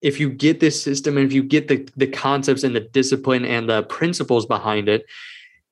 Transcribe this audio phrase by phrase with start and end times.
[0.00, 3.44] if you get this system and if you get the, the concepts and the discipline
[3.44, 5.04] and the principles behind it,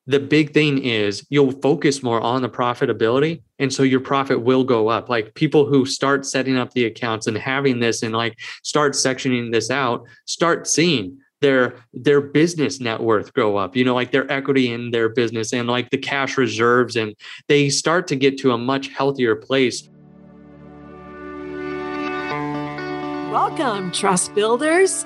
[0.08, 4.62] the big thing is you'll focus more on the profitability and so your profit will
[4.62, 5.08] go up.
[5.08, 9.52] Like people who start setting up the accounts and having this and like start sectioning
[9.52, 14.30] this out start seeing their their business net worth grow up you know like their
[14.32, 17.14] equity in their business and like the cash reserves and
[17.46, 19.86] they start to get to a much healthier place
[23.36, 25.04] welcome trust builders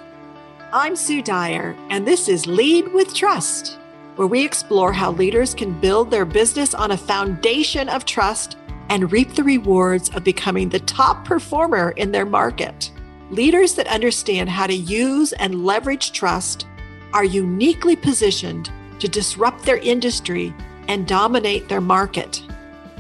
[0.73, 3.77] i'm sue dyer and this is lead with trust
[4.15, 8.57] where we explore how leaders can build their business on a foundation of trust
[8.89, 12.93] and reap the rewards of becoming the top performer in their market.
[13.31, 16.69] Leaders that understand how to use and leverage trust
[17.13, 20.55] are uniquely positioned to disrupt their industry
[20.87, 22.45] and dominate their market.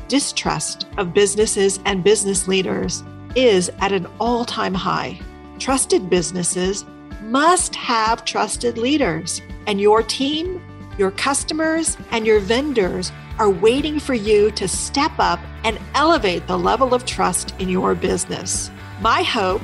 [0.08, 3.04] Distrust of businesses and business leaders
[3.36, 5.20] is at an all time high.
[5.58, 6.84] Trusted businesses
[7.22, 10.60] must have trusted leaders, and your team
[11.00, 16.58] your customers and your vendors are waiting for you to step up and elevate the
[16.58, 18.70] level of trust in your business.
[19.00, 19.62] My hope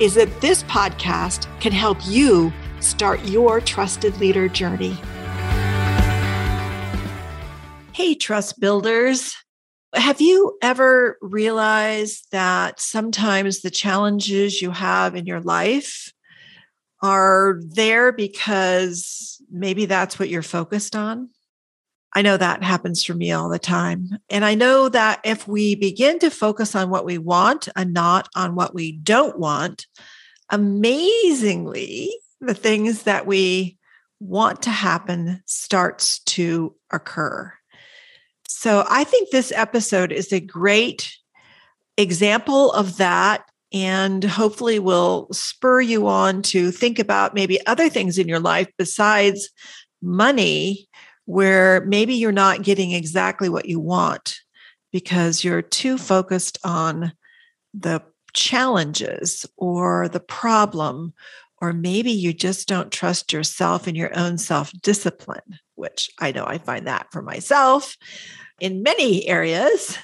[0.00, 4.96] is that this podcast can help you start your trusted leader journey.
[7.92, 9.36] Hey, trust builders.
[9.94, 16.12] Have you ever realized that sometimes the challenges you have in your life
[17.02, 21.28] are there because maybe that's what you're focused on.
[22.14, 24.10] I know that happens for me all the time.
[24.30, 28.28] And I know that if we begin to focus on what we want and not
[28.36, 29.86] on what we don't want,
[30.50, 33.78] amazingly, the things that we
[34.20, 37.52] want to happen starts to occur.
[38.54, 41.10] So I think this episode is a great
[41.96, 48.18] example of that and hopefully will spur you on to think about maybe other things
[48.18, 49.48] in your life besides
[50.02, 50.88] money
[51.24, 54.40] where maybe you're not getting exactly what you want
[54.92, 57.12] because you're too focused on
[57.72, 58.02] the
[58.34, 61.14] challenges or the problem
[61.60, 66.44] or maybe you just don't trust yourself and your own self discipline which i know
[66.46, 67.96] i find that for myself
[68.60, 69.98] in many areas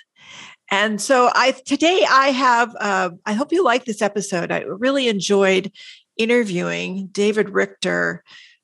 [0.71, 4.53] and so I today I have uh, I hope you like this episode.
[4.53, 5.73] I really enjoyed
[6.17, 8.23] interviewing David Richter,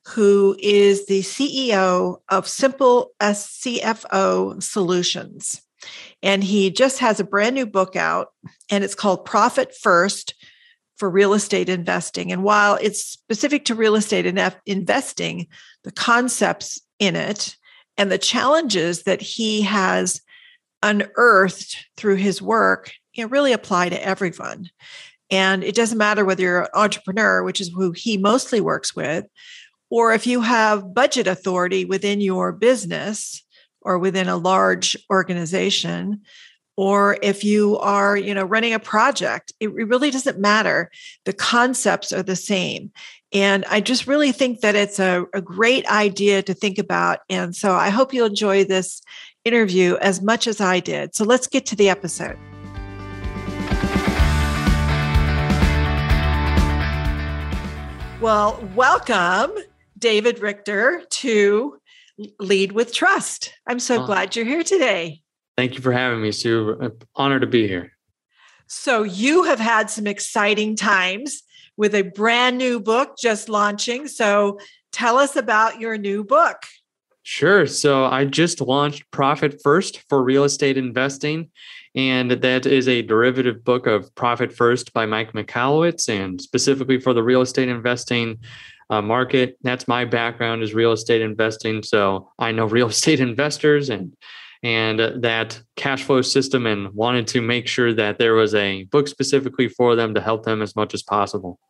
[0.08, 5.62] who is the CEO of Simple CFO Solutions.
[6.22, 8.28] And he just has a brand new book out,
[8.70, 10.34] and it's called Profit First
[10.96, 12.32] for Real Estate Investing.
[12.32, 14.26] And while it's specific to real estate
[14.66, 15.48] investing,
[15.82, 17.56] the concepts in it
[17.96, 20.20] and the challenges that he has
[20.82, 24.70] unearthed through his work you know, really apply to everyone.
[25.30, 29.24] And it doesn't matter whether you're an entrepreneur, which is who he mostly works with,
[29.90, 33.42] or if you have budget authority within your business
[33.80, 36.22] or within a large organization,
[36.76, 40.90] or if you are you know running a project it really doesn't matter
[41.24, 42.90] the concepts are the same
[43.34, 47.54] and i just really think that it's a, a great idea to think about and
[47.54, 49.02] so i hope you'll enjoy this
[49.44, 51.14] interview as much as I did.
[51.14, 52.38] So let's get to the episode.
[58.20, 59.52] Well, welcome,
[59.98, 61.78] David Richter, to
[62.40, 63.52] Lead with Trust.
[63.66, 65.20] I'm so glad you're here today.
[65.58, 66.90] Thank you for having me, Sue.
[67.16, 67.92] Honor to be here.
[68.66, 71.42] So, you have had some exciting times
[71.76, 74.08] with a brand new book just launching.
[74.08, 74.58] So,
[74.92, 76.58] tell us about your new book.
[77.26, 77.66] Sure.
[77.66, 81.50] So I just launched Profit First for Real Estate Investing.
[81.94, 87.14] And that is a derivative book of Profit First by Mike Michalowicz, and specifically for
[87.14, 88.38] the real estate investing
[88.90, 89.56] uh, market.
[89.62, 91.82] That's my background is real estate investing.
[91.82, 94.14] So I know real estate investors and
[94.64, 99.06] and that cash flow system and wanted to make sure that there was a book
[99.06, 101.60] specifically for them to help them as much as possible.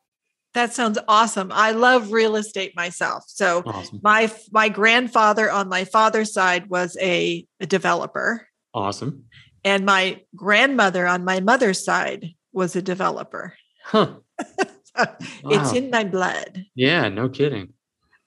[0.55, 1.51] That sounds awesome.
[1.53, 3.25] I love real estate myself.
[3.27, 4.01] So awesome.
[4.05, 8.47] my my grandfather on my father's side was a, a developer.
[8.73, 9.25] Awesome.
[9.65, 13.55] And my grandmother on my mother's side was a developer.
[13.83, 14.15] Huh.
[14.45, 14.65] so
[14.97, 15.17] wow.
[15.47, 16.65] It's in my blood.
[16.77, 17.73] Yeah, no kidding.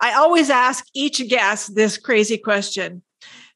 [0.02, 3.04] I always ask each guest this crazy question.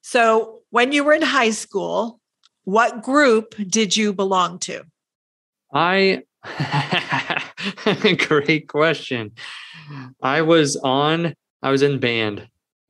[0.02, 2.20] So, when you were in high school,
[2.64, 4.84] what group did you belong to?
[5.74, 6.24] I
[8.28, 9.32] Great question.
[10.22, 12.48] I was on, I was in band.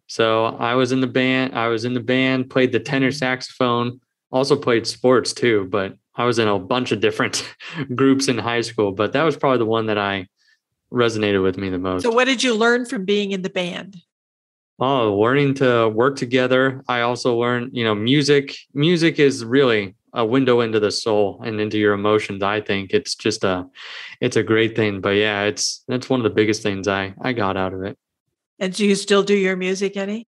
[0.07, 3.99] So I was in the band, I was in the band, played the tenor saxophone,
[4.31, 7.49] also played sports too, but I was in a bunch of different
[7.95, 10.27] groups in high school, but that was probably the one that I
[10.91, 12.03] resonated with me the most.
[12.03, 13.97] So, what did you learn from being in the band?
[14.83, 16.83] Oh, learning to work together.
[16.87, 18.57] I also learned, you know, music.
[18.73, 22.41] Music is really a window into the soul and into your emotions.
[22.41, 23.67] I think it's just a,
[24.21, 24.99] it's a great thing.
[24.99, 27.95] But yeah, it's that's one of the biggest things I I got out of it.
[28.57, 30.27] And do you still do your music, Eddie?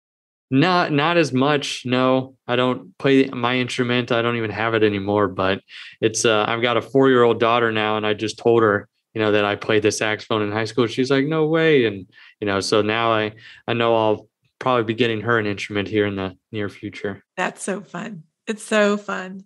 [0.51, 1.81] Not not as much.
[1.83, 4.11] No, I don't play my instrument.
[4.11, 5.29] I don't even have it anymore.
[5.29, 5.61] But
[5.99, 8.87] it's uh, I've got a four year old daughter now, and I just told her,
[9.15, 10.85] you know, that I played the saxophone in high school.
[10.85, 12.05] She's like, no way, and
[12.39, 13.31] you know, so now I
[13.67, 14.29] I know I'll
[14.63, 17.21] probably be getting her an instrument here in the near future.
[17.35, 18.23] That's so fun.
[18.47, 19.43] It's so fun.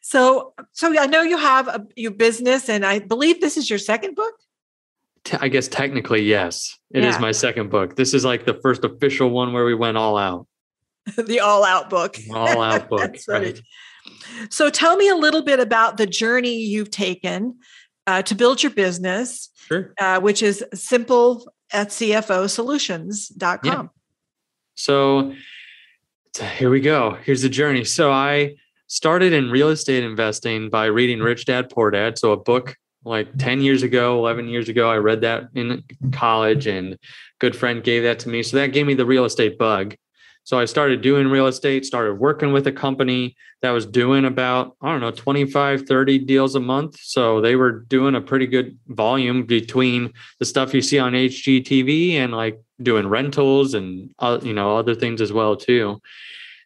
[0.00, 3.80] So, so I know you have a your business, and I believe this is your
[3.80, 4.34] second book.
[5.40, 7.08] I guess technically, yes, it yeah.
[7.08, 7.96] is my second book.
[7.96, 10.46] This is like the first official one where we went all out.
[11.16, 12.16] the all out book.
[12.32, 13.60] All out book, right.
[14.48, 17.58] So, tell me a little bit about the journey you've taken
[18.06, 19.92] uh, to build your business, sure.
[19.98, 23.64] uh, which is simple at cfosolutions.com.
[23.64, 23.88] Yeah.
[24.76, 25.34] So,
[26.58, 27.18] here we go.
[27.24, 27.84] Here's the journey.
[27.84, 28.56] So, I
[28.88, 32.18] started in real estate investing by reading Rich Dad Poor Dad.
[32.18, 35.82] So a book like 10 years ago, 11 years ago, I read that in
[36.12, 36.98] college and
[37.38, 38.42] good friend gave that to me.
[38.42, 39.94] So that gave me the real estate bug.
[40.44, 44.76] So I started doing real estate, started working with a company that was doing about,
[44.80, 47.00] I don't know, 25, 30 deals a month.
[47.00, 52.14] So they were doing a pretty good volume between the stuff you see on HGTV
[52.14, 56.00] and like doing rentals and, uh, you know, other things as well too.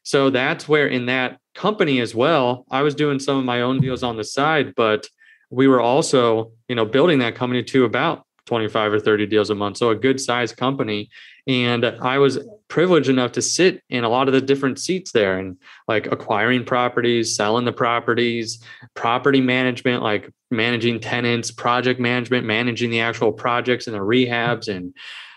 [0.02, 3.80] So that's where in that company as well, I was doing some of my own
[3.80, 5.06] deals on the side, but
[5.50, 9.54] we were also, you know, building that company to about 25 or 30 deals a
[9.54, 9.76] month.
[9.76, 11.10] So a good sized company.
[11.46, 15.38] And I was privileged enough to sit in a lot of the different seats there
[15.38, 15.56] and
[15.88, 18.62] like acquiring properties, selling the properties,
[18.94, 24.94] property management, like managing tenants, project management, managing the actual projects and the rehabs and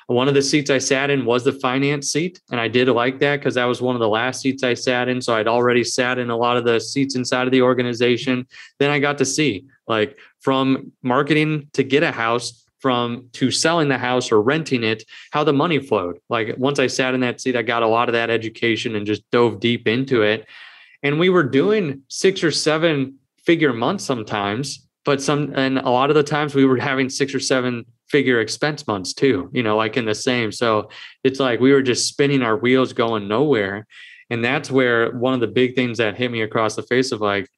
[0.08, 2.42] one of the seats I sat in was the finance seat.
[2.52, 5.08] And I did like that because that was one of the last seats I sat
[5.08, 5.22] in.
[5.22, 8.48] So I'd already sat in a lot of the seats inside of the organization.
[8.80, 13.88] Then I got to see like from marketing to get a house from to selling
[13.88, 16.20] the house or renting it, how the money flowed.
[16.28, 19.08] Like once I sat in that seat, I got a lot of that education and
[19.08, 20.46] just dove deep into it.
[21.02, 26.10] And we were doing six or seven figure months sometimes, but some and a lot
[26.10, 29.76] of the times we were having six or seven figure expense months too, you know,
[29.76, 30.52] like in the same.
[30.52, 30.90] So
[31.24, 33.88] it's like we were just spinning our wheels going nowhere.
[34.30, 37.22] And that's where one of the big things that hit me across the face of
[37.22, 37.50] like,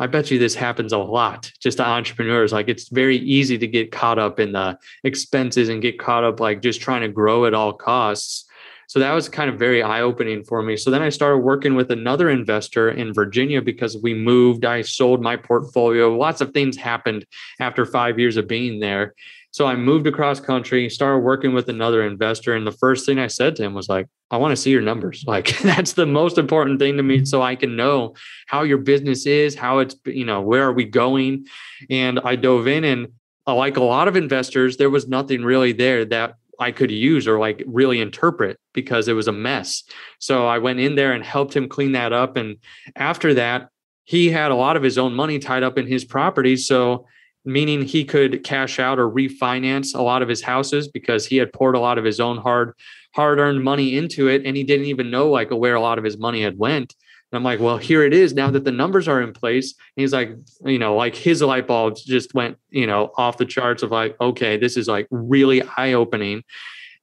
[0.00, 2.52] I bet you this happens a lot just to entrepreneurs.
[2.52, 6.40] Like it's very easy to get caught up in the expenses and get caught up
[6.40, 8.46] like just trying to grow at all costs.
[8.88, 10.76] So that was kind of very eye opening for me.
[10.76, 14.64] So then I started working with another investor in Virginia because we moved.
[14.64, 16.12] I sold my portfolio.
[16.16, 17.24] Lots of things happened
[17.60, 19.14] after five years of being there.
[19.52, 22.54] So I moved across country, started working with another investor.
[22.54, 24.82] And the first thing I said to him was like, I want to see your
[24.82, 25.24] numbers.
[25.30, 27.24] Like that's the most important thing to me.
[27.24, 28.14] So I can know
[28.46, 31.46] how your business is, how it's, you know, where are we going?
[31.88, 33.08] And I dove in and
[33.46, 37.26] uh, like a lot of investors, there was nothing really there that I could use
[37.26, 39.82] or like really interpret because it was a mess.
[40.18, 42.36] So I went in there and helped him clean that up.
[42.36, 42.56] And
[42.96, 43.68] after that,
[44.04, 46.56] he had a lot of his own money tied up in his property.
[46.56, 47.06] So
[47.44, 51.52] meaning he could cash out or refinance a lot of his houses because he had
[51.52, 52.74] poured a lot of his own hard
[53.14, 56.04] hard earned money into it and he didn't even know like where a lot of
[56.04, 56.94] his money had went.
[57.32, 59.74] And i'm like well here it is now that the numbers are in place.
[59.96, 60.30] And he's like
[60.64, 64.16] you know like his light bulbs just went you know off the charts of like
[64.20, 66.44] okay this is like really eye opening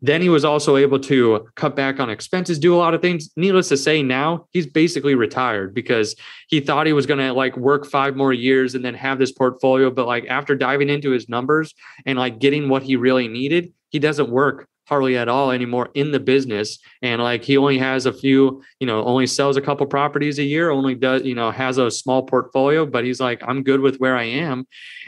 [0.02, 3.30] then he was also able to cut back on expenses, do a lot of things.
[3.36, 6.16] Needless to say, now he's basically retired because
[6.50, 9.32] he thought he was going to like work five more years and then have this
[9.32, 9.90] portfolio.
[9.90, 11.74] But like after diving into his numbers
[12.06, 16.12] and like getting what he really needed, he doesn't work hardly at all anymore in
[16.12, 19.86] the business and like he only has a few you know only sells a couple
[19.86, 23.64] properties a year only does you know has a small portfolio but he's like i'm
[23.64, 24.66] good with where i am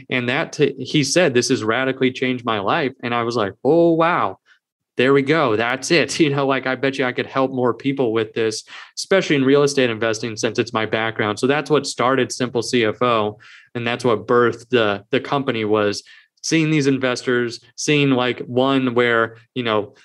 [0.10, 3.53] and that t- he said this has radically changed my life and i was like
[3.63, 4.38] oh wow
[5.00, 5.56] there we go.
[5.56, 6.20] That's it.
[6.20, 8.65] You know, like I bet you I could help more people with this,
[8.98, 11.39] especially in real estate investing since it's my background.
[11.39, 13.38] So that's what started Simple CFO.
[13.74, 16.03] And that's what birthed the, the company was
[16.44, 19.96] seeing these investors, seeing like one where, you know,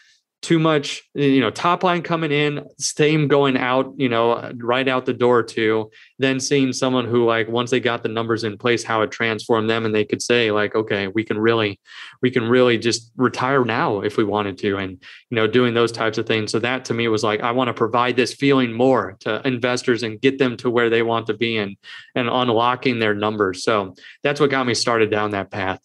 [0.45, 5.07] too much, you know, top line coming in, same going out, you know, right out
[5.07, 5.91] the door too.
[6.19, 9.71] Then seeing someone who like once they got the numbers in place, how it transformed
[9.71, 11.81] them, and they could say like, okay, we can really,
[12.21, 15.91] we can really just retire now if we wanted to, and you know, doing those
[15.91, 16.53] types of things.
[16.53, 20.03] So that to me was like, I want to provide this feeling more to investors
[20.03, 21.75] and get them to where they want to be and
[22.15, 23.65] and unlocking their numbers.
[23.65, 25.81] So that's what got me started down that path.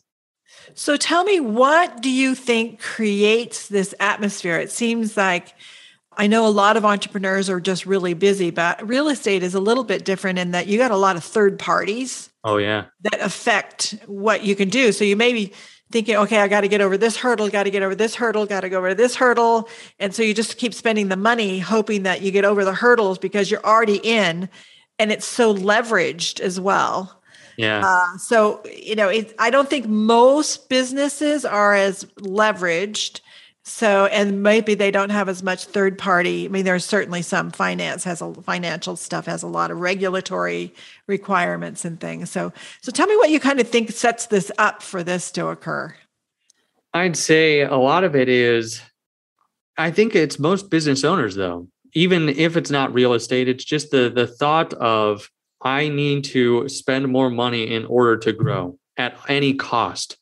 [0.73, 4.57] So tell me, what do you think creates this atmosphere?
[4.57, 5.55] It seems like
[6.17, 9.59] I know a lot of entrepreneurs are just really busy, but real estate is a
[9.59, 12.29] little bit different in that you got a lot of third parties.
[12.43, 12.85] Oh, yeah.
[13.01, 14.91] That affect what you can do.
[14.91, 15.53] So you may be
[15.91, 18.45] thinking, okay, I got to get over this hurdle, got to get over this hurdle,
[18.45, 19.69] got to go over this hurdle.
[19.97, 23.17] And so you just keep spending the money hoping that you get over the hurdles
[23.17, 24.49] because you're already in
[24.99, 27.18] and it's so leveraged as well.
[27.59, 27.81] Yeah.
[27.85, 33.19] Uh, so, you know, it, I don't think most businesses are as leveraged
[33.69, 36.45] so, and maybe they don't have as much third party.
[36.45, 40.73] I mean, there's certainly some finance has a financial stuff has a lot of regulatory
[41.05, 42.31] requirements and things.
[42.31, 42.51] So,
[42.81, 45.95] so tell me what you kind of think sets this up for this to occur.
[46.95, 48.81] I'd say a lot of it is,
[49.77, 51.67] I think it's most business owners though.
[51.93, 55.29] Even if it's not real estate, it's just the the thought of
[55.61, 60.17] I need to spend more money in order to grow at any cost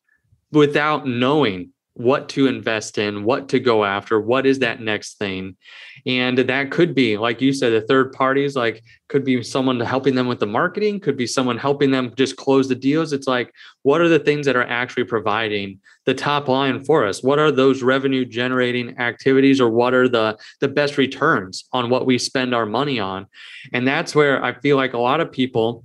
[0.51, 5.57] without knowing what to invest in, what to go after, what is that next thing.
[6.05, 10.13] And that could be, like you said, the third parties, like could be someone helping
[10.13, 13.13] them with the marketing, could be someone helping them just close the deals.
[13.13, 13.51] It's like,
[13.81, 17.23] what are the things that are actually providing the top line for us?
[17.23, 22.05] What are those revenue generating activities or what are the, the best returns on what
[22.05, 23.25] we spend our money on?
[23.73, 25.83] And that's where I feel like a lot of people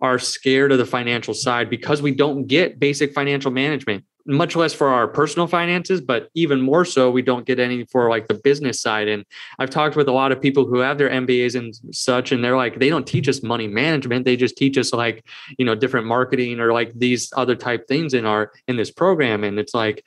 [0.00, 4.72] are scared of the financial side because we don't get basic financial management much less
[4.72, 8.34] for our personal finances, but even more so, we don't get any for like the
[8.34, 9.08] business side.
[9.08, 9.24] And
[9.58, 12.56] I've talked with a lot of people who have their MBAs and such, and they're
[12.56, 14.24] like, they don't teach us money management.
[14.24, 15.26] They just teach us like,
[15.58, 19.44] you know, different marketing or like these other type things in our in this program.
[19.44, 20.04] And it's like,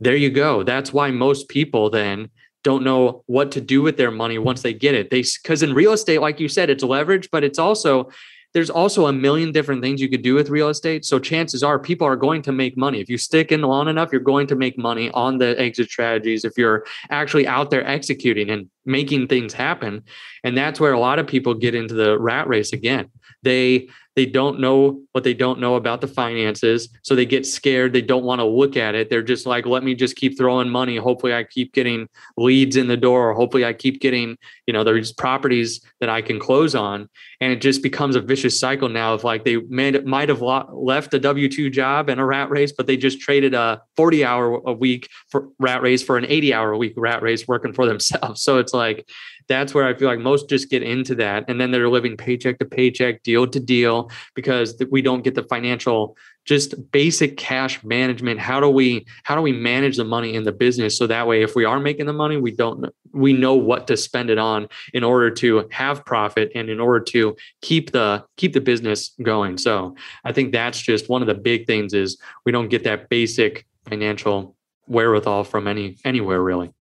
[0.00, 0.62] there you go.
[0.62, 2.30] That's why most people then
[2.62, 5.08] don't know what to do with their money once they get it.
[5.10, 8.10] They because in real estate, like you said, it's leverage, but it's also
[8.56, 11.04] there's also a million different things you could do with real estate.
[11.04, 13.02] So chances are people are going to make money.
[13.02, 16.42] If you stick in long enough, you're going to make money on the exit strategies
[16.42, 20.04] if you're actually out there executing and making things happen.
[20.42, 23.10] And that's where a lot of people get into the rat race again.
[23.42, 27.92] They they don't know what they don't know about the finances so they get scared
[27.92, 30.68] they don't want to look at it they're just like let me just keep throwing
[30.68, 34.36] money hopefully i keep getting leads in the door or hopefully i keep getting
[34.66, 37.08] you know there's properties that i can close on
[37.40, 41.20] and it just becomes a vicious cycle now of like they might have left a
[41.20, 45.08] w2 job and a rat race but they just traded a 40 hour a week
[45.28, 48.58] for rat race for an 80 hour a week rat race working for themselves so
[48.58, 49.08] it's like
[49.48, 51.44] that's where I feel like most just get into that.
[51.48, 55.44] And then they're living paycheck to paycheck, deal to deal, because we don't get the
[55.44, 56.16] financial,
[56.46, 58.40] just basic cash management.
[58.40, 60.96] How do we, how do we manage the money in the business?
[60.96, 63.96] So that way, if we are making the money, we don't, we know what to
[63.96, 68.52] spend it on in order to have profit and in order to keep the, keep
[68.52, 69.58] the business going.
[69.58, 73.08] So I think that's just one of the big things is we don't get that
[73.08, 76.72] basic financial wherewithal from any, anywhere really.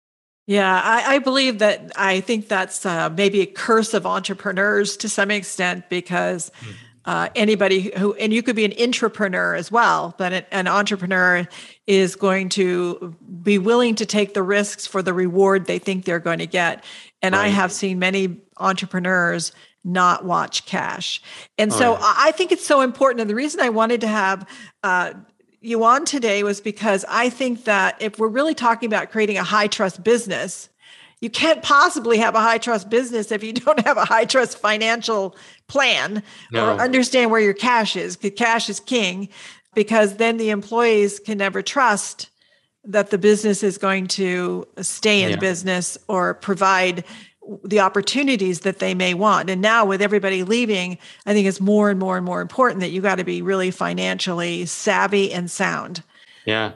[0.47, 1.93] Yeah, I, I, believe that.
[1.97, 6.75] I think that's uh, maybe a curse of entrepreneurs to some extent because mm.
[7.05, 11.47] Uh, anybody who, and you could be an entrepreneur as well, but an, an entrepreneur
[11.87, 16.19] is going to be willing to take the risks for the reward they think they're
[16.19, 16.85] going to get.
[17.21, 17.47] And right.
[17.47, 19.53] I have seen many entrepreneurs
[19.85, 21.21] not watch cash.
[21.59, 22.15] And oh, so yeah.
[22.17, 23.21] I think it's so important.
[23.21, 24.49] And the reason I wanted to have
[24.83, 25.13] uh,
[25.61, 29.45] you on today was because I think that if we're really talking about creating a
[29.45, 30.71] high trust business,
[31.25, 34.59] you can't possibly have a high trust business if you don't have a high trust
[34.59, 35.35] financial
[35.69, 36.67] plan no.
[36.77, 39.31] or understand where your cash is because cash is king
[39.75, 42.29] because then the employees can never trust
[42.85, 45.37] that the business is going to stay in yeah.
[45.37, 47.03] business or provide
[47.65, 49.49] the opportunities that they may want.
[49.49, 52.91] And now with everybody leaving, I think it's more and more and more important that
[52.91, 56.03] you got to be really financially savvy and sound.
[56.45, 56.73] Yeah.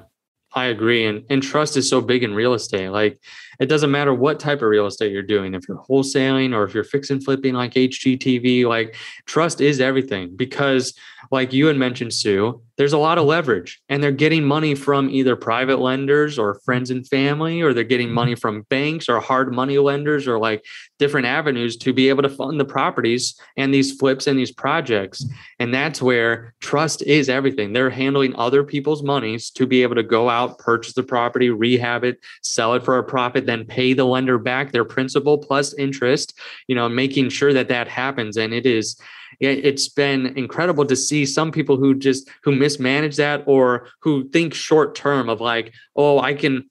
[0.55, 1.05] I agree.
[1.05, 2.89] And and trust is so big in real estate.
[2.89, 3.21] Like
[3.59, 6.75] it doesn't matter what type of real estate you're doing, if you're wholesaling or if
[6.75, 8.97] you're fixing flipping like HGTV, like
[9.27, 10.95] trust is everything because
[11.31, 15.11] like you had mentioned, Sue, there's a lot of leverage and they're getting money from
[15.11, 18.41] either private lenders or friends and family, or they're getting money mm-hmm.
[18.41, 20.65] from banks or hard money lenders or like
[20.99, 25.25] different avenues to be able to fund the properties and these flips and these projects.
[25.59, 27.73] And that's where trust is everything.
[27.73, 32.05] They're handling other people's monies to be able to go out, purchase the property, rehab
[32.05, 36.39] it, sell it for a profit, then pay the lender back their principal plus interest,
[36.67, 38.37] you know, making sure that that happens.
[38.37, 39.01] And it is,
[39.41, 44.53] it's been incredible to see some people who just who mismanage that or who think
[44.53, 46.69] short term of like oh i can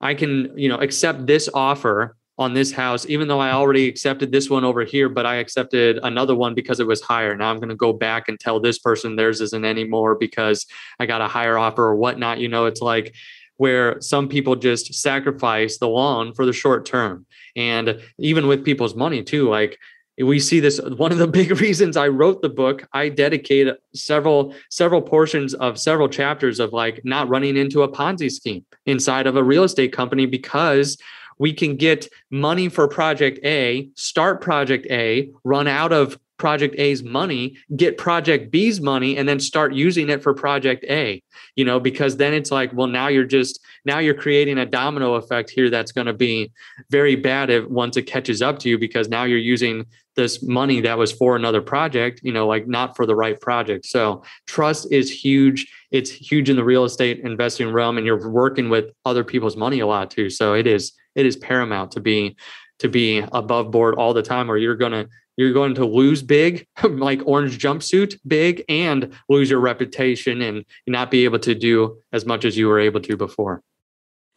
[0.00, 4.32] i can you know accept this offer on this house, even though I already accepted
[4.32, 7.36] this one over here, but I accepted another one because it was higher.
[7.36, 10.66] Now I'm going to go back and tell this person theirs isn't anymore because
[10.98, 12.40] I got a higher offer or whatnot.
[12.40, 13.14] You know, it's like
[13.56, 17.26] where some people just sacrifice the long for the short term.
[17.56, 19.78] And even with people's money too, like
[20.18, 24.54] we see this one of the big reasons i wrote the book i dedicate several
[24.70, 29.36] several portions of several chapters of like not running into a ponzi scheme inside of
[29.36, 30.96] a real estate company because
[31.38, 37.02] we can get money for project a start project a run out of project A's
[37.02, 41.22] money, get project B's money, and then start using it for project A,
[41.54, 45.14] you know, because then it's like, well, now you're just, now you're creating a domino
[45.14, 46.50] effect here that's going to be
[46.90, 49.86] very bad if once it catches up to you, because now you're using
[50.16, 53.84] this money that was for another project, you know, like not for the right project.
[53.86, 55.66] So trust is huge.
[55.90, 59.80] It's huge in the real estate investing realm, and you're working with other people's money
[59.80, 60.30] a lot too.
[60.30, 62.36] So it is, it is paramount to be
[62.80, 66.22] to be above board all the time or you're going to you're going to lose
[66.22, 71.98] big, like orange jumpsuit big, and lose your reputation and not be able to do
[72.12, 73.62] as much as you were able to before.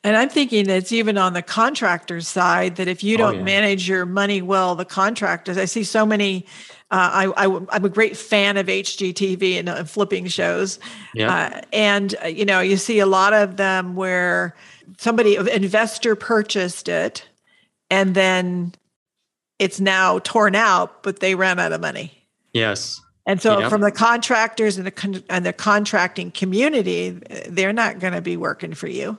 [0.04, 3.36] And I'm thinking that it's even on the contractor's side that if you oh, don't
[3.36, 3.44] oh, yeah.
[3.44, 6.46] manage your money well, the contractors, I see so many.
[6.90, 10.80] Uh, I, I, am a great fan of HGTV and uh, flipping shows.
[11.14, 11.34] Yeah.
[11.34, 14.56] Uh, and, uh, you know, you see a lot of them where
[14.98, 17.28] somebody, an investor purchased it
[17.90, 18.74] and then
[19.60, 22.12] it's now torn out, but they ran out of money.
[22.54, 23.02] Yes.
[23.26, 28.14] And so, from the contractors and the con- and the contracting community, they're not going
[28.14, 29.18] to be working for you.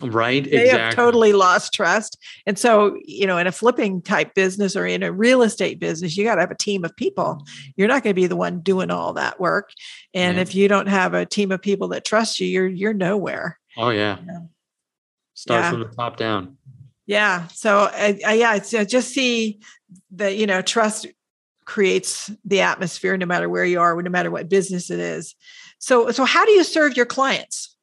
[0.00, 0.44] Right.
[0.44, 0.78] They exactly.
[0.78, 2.18] have totally lost trust.
[2.46, 6.16] And so, you know, in a flipping type business or in a real estate business,
[6.16, 7.44] you got to have a team of people.
[7.76, 9.72] You're not going to be the one doing all that work.
[10.14, 10.42] And yeah.
[10.42, 13.58] if you don't have a team of people that trust you, you're you're nowhere.
[13.76, 14.20] Oh yeah.
[14.20, 14.50] You know?
[15.34, 15.70] Start yeah.
[15.70, 16.57] from the top down.
[17.08, 17.46] Yeah.
[17.48, 19.60] So I, I, yeah, I just see
[20.12, 21.06] that you know trust
[21.64, 25.34] creates the atmosphere no matter where you are, no matter what business it is.
[25.78, 27.74] So so how do you serve your clients?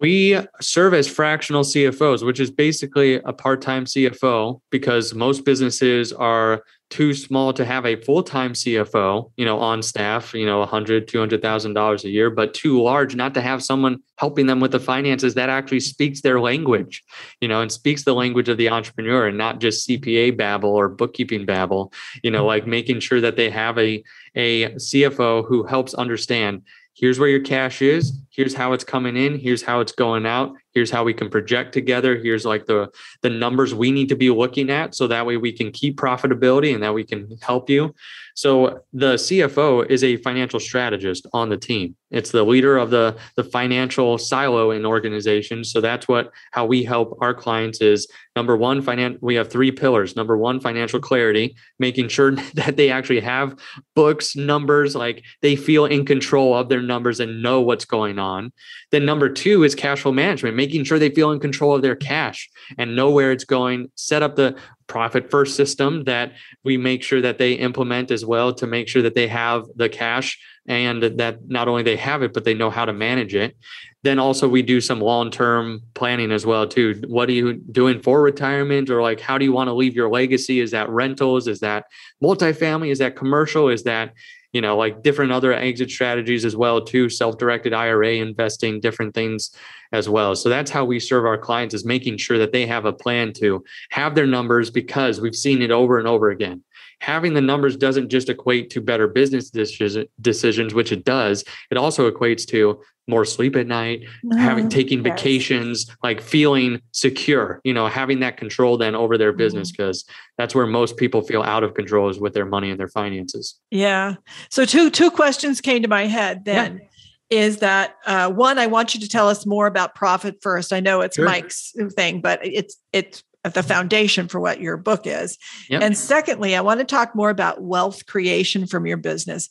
[0.00, 6.62] We serve as fractional CFOs, which is basically a part-time CFO because most businesses are
[6.88, 11.08] too small to have a full-time CFO, you know, on staff, you know, a hundred,
[11.08, 14.60] two hundred thousand dollars a year, but too large not to have someone helping them
[14.60, 17.02] with the finances that actually speaks their language,
[17.40, 20.88] you know, and speaks the language of the entrepreneur and not just CPA babble or
[20.88, 22.46] bookkeeping babble, you know, mm-hmm.
[22.46, 24.02] like making sure that they have a
[24.36, 26.62] a CFO who helps understand
[26.96, 28.18] here's where your cash is.
[28.30, 29.38] Here's how it's coming in.
[29.38, 30.54] Here's how it's going out.
[30.72, 32.16] Here's how we can project together.
[32.16, 32.90] Here's like the
[33.22, 36.74] the numbers we need to be looking at so that way we can keep profitability
[36.74, 37.94] and that we can help you
[38.36, 41.96] so the cfo is a financial strategist on the team.
[42.10, 45.72] It's the leader of the the financial silo in organizations.
[45.72, 49.72] So that's what how we help our clients is number one finan- we have three
[49.72, 50.16] pillars.
[50.16, 53.58] Number one financial clarity making sure that they actually have
[53.94, 58.52] books numbers like they feel in control of their numbers and know what's going on.
[58.92, 61.96] Then number two is cash flow management making sure they feel in control of their
[61.96, 64.54] cash and know where it's going set up the
[64.86, 66.32] profit first system that
[66.64, 69.88] we make sure that they implement as well to make sure that they have the
[69.88, 73.56] cash and that not only they have it but they know how to manage it.
[74.02, 77.02] Then also we do some long-term planning as well too.
[77.08, 78.88] What are you doing for retirement?
[78.90, 80.60] Or like how do you want to leave your legacy?
[80.60, 81.48] Is that rentals?
[81.48, 81.86] Is that
[82.22, 82.90] multifamily?
[82.90, 83.68] Is that commercial?
[83.68, 84.12] Is that
[84.52, 87.08] you know like different other exit strategies as well too?
[87.08, 89.50] Self-directed ira investing different things
[89.96, 92.84] as well so that's how we serve our clients is making sure that they have
[92.84, 96.62] a plan to have their numbers because we've seen it over and over again
[97.00, 101.44] having the numbers doesn't just equate to better business decisions, which it does.
[101.70, 104.02] It also equates to more sleep at night,
[104.36, 105.14] having taking yes.
[105.14, 110.12] vacations, like feeling secure, you know, having that control then over their business because mm-hmm.
[110.38, 113.60] that's where most people feel out of control is with their money and their finances.
[113.70, 114.16] Yeah.
[114.50, 116.80] So two two questions came to my head then.
[116.82, 116.88] Yeah.
[117.28, 118.58] Is that uh, one?
[118.58, 120.72] I want you to tell us more about profit first.
[120.72, 121.24] I know it's sure.
[121.24, 125.38] Mike's thing, but it's it's the foundation for what your book is.
[125.68, 125.82] Yep.
[125.82, 129.48] And secondly, I want to talk more about wealth creation from your business.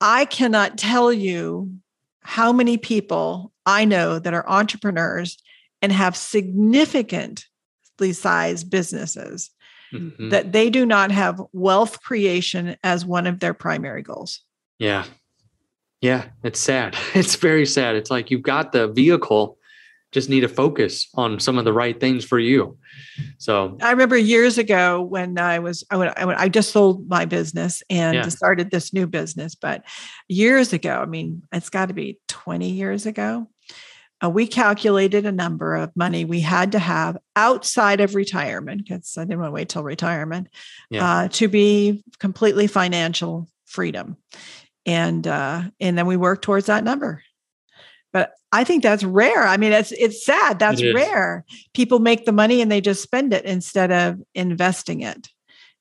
[0.00, 1.72] I cannot tell you
[2.22, 5.38] how many people I know that are entrepreneurs
[5.82, 9.50] and have significantly sized businesses
[9.92, 10.28] mm-hmm.
[10.30, 14.40] that they do not have wealth creation as one of their primary goals.
[14.78, 15.04] Yeah.
[16.00, 16.96] Yeah, it's sad.
[17.14, 17.96] It's very sad.
[17.96, 19.58] It's like you've got the vehicle
[20.10, 22.78] just need to focus on some of the right things for you.
[23.36, 27.06] So I remember years ago when I was I, went, I, went, I just sold
[27.08, 28.28] my business and yeah.
[28.28, 29.84] started this new business, but
[30.28, 33.48] years ago, I mean, it's got to be 20 years ago.
[34.24, 39.14] uh, we calculated a number of money we had to have outside of retirement because
[39.18, 40.48] I didn't want to wait till retirement
[40.90, 41.04] yeah.
[41.06, 44.16] uh, to be completely financial freedom,
[44.88, 47.22] and uh, and then we work towards that number.
[48.10, 49.46] But I think that's rare.
[49.46, 50.58] I mean, it's it's sad.
[50.58, 51.44] That's it rare.
[51.74, 55.28] People make the money and they just spend it instead of investing it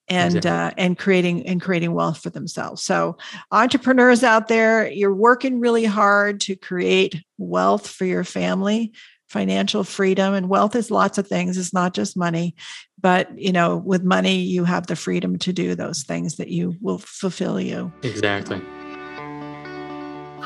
[0.09, 0.51] and exactly.
[0.51, 2.83] uh, and creating and creating wealth for themselves.
[2.83, 3.17] So
[3.51, 8.91] entrepreneurs out there, you're working really hard to create wealth for your family,
[9.29, 11.57] financial freedom and wealth is lots of things.
[11.57, 12.55] It's not just money,
[12.99, 16.75] but you know, with money you have the freedom to do those things that you
[16.81, 17.91] will fulfill you.
[18.03, 18.61] Exactly.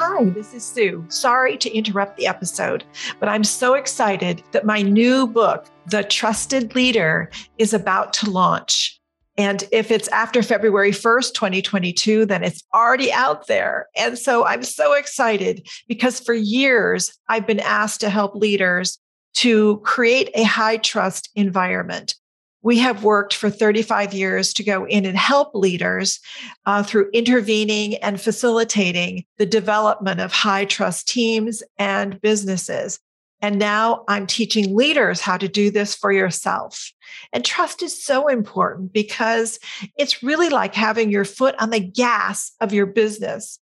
[0.04, 1.06] Hi, this is Sue.
[1.10, 2.84] Sorry to interrupt the episode,
[3.20, 9.00] but I'm so excited that my new book, The Trusted Leader, is about to launch.
[9.38, 13.90] And if it's after February 1st, 2022, then it's already out there.
[13.96, 18.98] And so I'm so excited because for years I've been asked to help leaders
[19.36, 22.16] to create a high trust environment.
[22.64, 26.20] We have worked for 35 years to go in and help leaders
[26.66, 33.00] uh, through intervening and facilitating the development of high trust teams and businesses.
[33.42, 36.92] And now I'm teaching leaders how to do this for yourself.
[37.34, 39.60] And trust is so important because
[39.98, 43.60] it's really like having your foot on the gas of your business.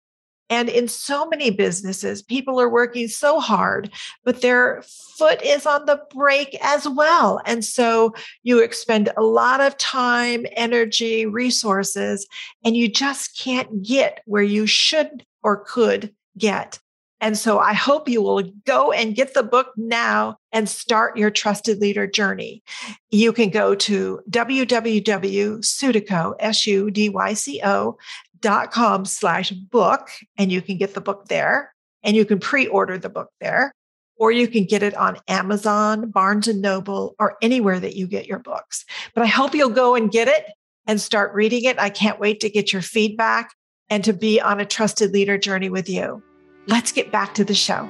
[0.50, 3.92] And in so many businesses, people are working so hard,
[4.24, 4.84] but their
[5.18, 7.40] foot is on the brake as well.
[7.46, 12.28] And so you expend a lot of time, energy, resources,
[12.66, 16.80] and you just can't get where you should or could get.
[17.22, 21.30] And so I hope you will go and get the book now and start your
[21.30, 22.64] trusted leader journey.
[23.10, 27.98] You can go to www.sudyco, S-U-D-Y-C-O
[28.42, 31.74] dot com slash book, and you can get the book there
[32.04, 33.74] and you can pre-order the book there,
[34.16, 38.26] or you can get it on Amazon, Barnes and Noble, or anywhere that you get
[38.26, 38.86] your books.
[39.14, 40.46] But I hope you'll go and get it
[40.88, 41.78] and start reading it.
[41.78, 43.54] I can't wait to get your feedback
[43.90, 46.24] and to be on a trusted leader journey with you.
[46.68, 47.90] Let's get back to the show.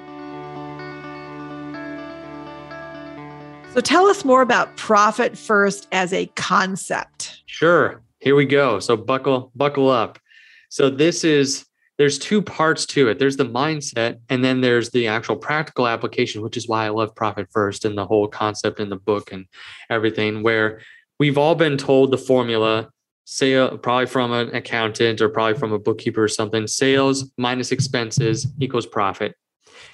[3.73, 7.43] So tell us more about profit first as a concept.
[7.45, 8.01] Sure.
[8.19, 8.79] Here we go.
[8.79, 10.17] So buckle buckle up.
[10.69, 11.65] So this is
[11.97, 13.19] there's two parts to it.
[13.19, 17.13] There's the mindset and then there's the actual practical application, which is why I love
[17.13, 19.45] profit first and the whole concept in the book and
[19.89, 20.79] everything where
[21.19, 22.89] we've all been told the formula
[23.25, 28.47] sale probably from an accountant or probably from a bookkeeper or something sales minus expenses
[28.59, 29.35] equals profit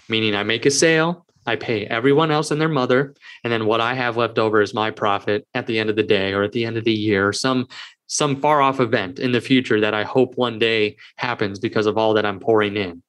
[0.07, 3.81] meaning i make a sale i pay everyone else and their mother and then what
[3.81, 6.53] i have left over is my profit at the end of the day or at
[6.53, 7.67] the end of the year some
[8.07, 11.97] some far off event in the future that i hope one day happens because of
[11.97, 13.01] all that i'm pouring in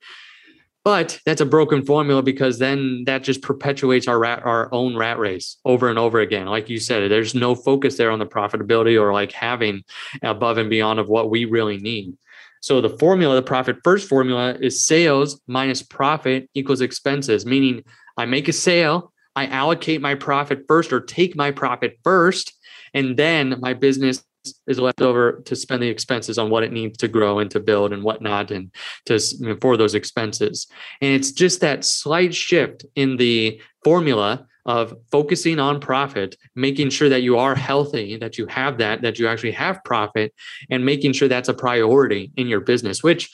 [0.86, 5.18] but that's a broken formula because then that just perpetuates our rat, our own rat
[5.18, 6.46] race over and over again.
[6.46, 9.82] Like you said, there's no focus there on the profitability or like having
[10.22, 12.16] above and beyond of what we really need.
[12.60, 17.82] So the formula, the profit first formula is sales minus profit equals expenses, meaning
[18.16, 22.54] I make a sale, I allocate my profit first or take my profit first,
[22.94, 24.22] and then my business
[24.66, 27.60] is left over to spend the expenses on what it needs to grow and to
[27.60, 28.70] build and whatnot and
[29.06, 29.18] to
[29.60, 30.66] for those expenses.
[31.00, 37.08] And it's just that slight shift in the formula of focusing on profit making sure
[37.08, 40.34] that you are healthy that you have that that you actually have profit
[40.70, 43.30] and making sure that's a priority in your business which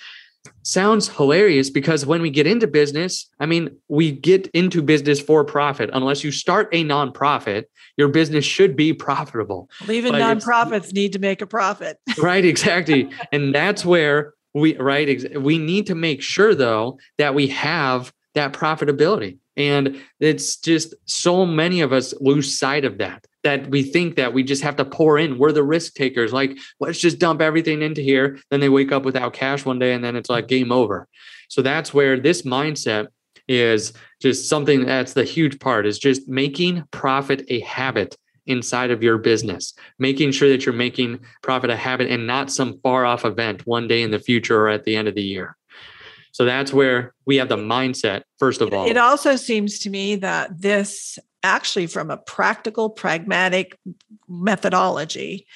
[0.62, 5.44] sounds hilarious because when we get into business, I mean, we get into business for
[5.44, 5.90] profit.
[5.92, 7.64] Unless you start a nonprofit,
[7.96, 9.68] your business should be profitable.
[9.81, 11.98] Well, even but nonprofits need to make a profit.
[12.18, 13.11] right, exactly.
[13.33, 18.52] and that's where we right we need to make sure though that we have that
[18.52, 19.38] profitability.
[19.57, 24.33] And it's just so many of us lose sight of that that we think that
[24.33, 25.38] we just have to pour in.
[25.38, 26.33] We're the risk takers.
[26.33, 28.38] Like, let's just dump everything into here.
[28.50, 31.09] Then they wake up without cash one day and then it's like game over.
[31.48, 33.09] So that's where this mindset
[33.48, 39.02] is just something that's the huge part is just making profit a habit inside of
[39.02, 43.24] your business, making sure that you're making profit a habit and not some far off
[43.24, 45.57] event one day in the future or at the end of the year.
[46.33, 48.88] So that's where we have the mindset, first of all.
[48.88, 53.78] It also seems to me that this actually from a practical, pragmatic
[54.28, 55.46] methodology,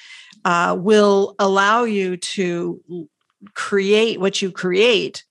[0.45, 3.09] uh, will allow you to
[3.53, 5.23] create what you create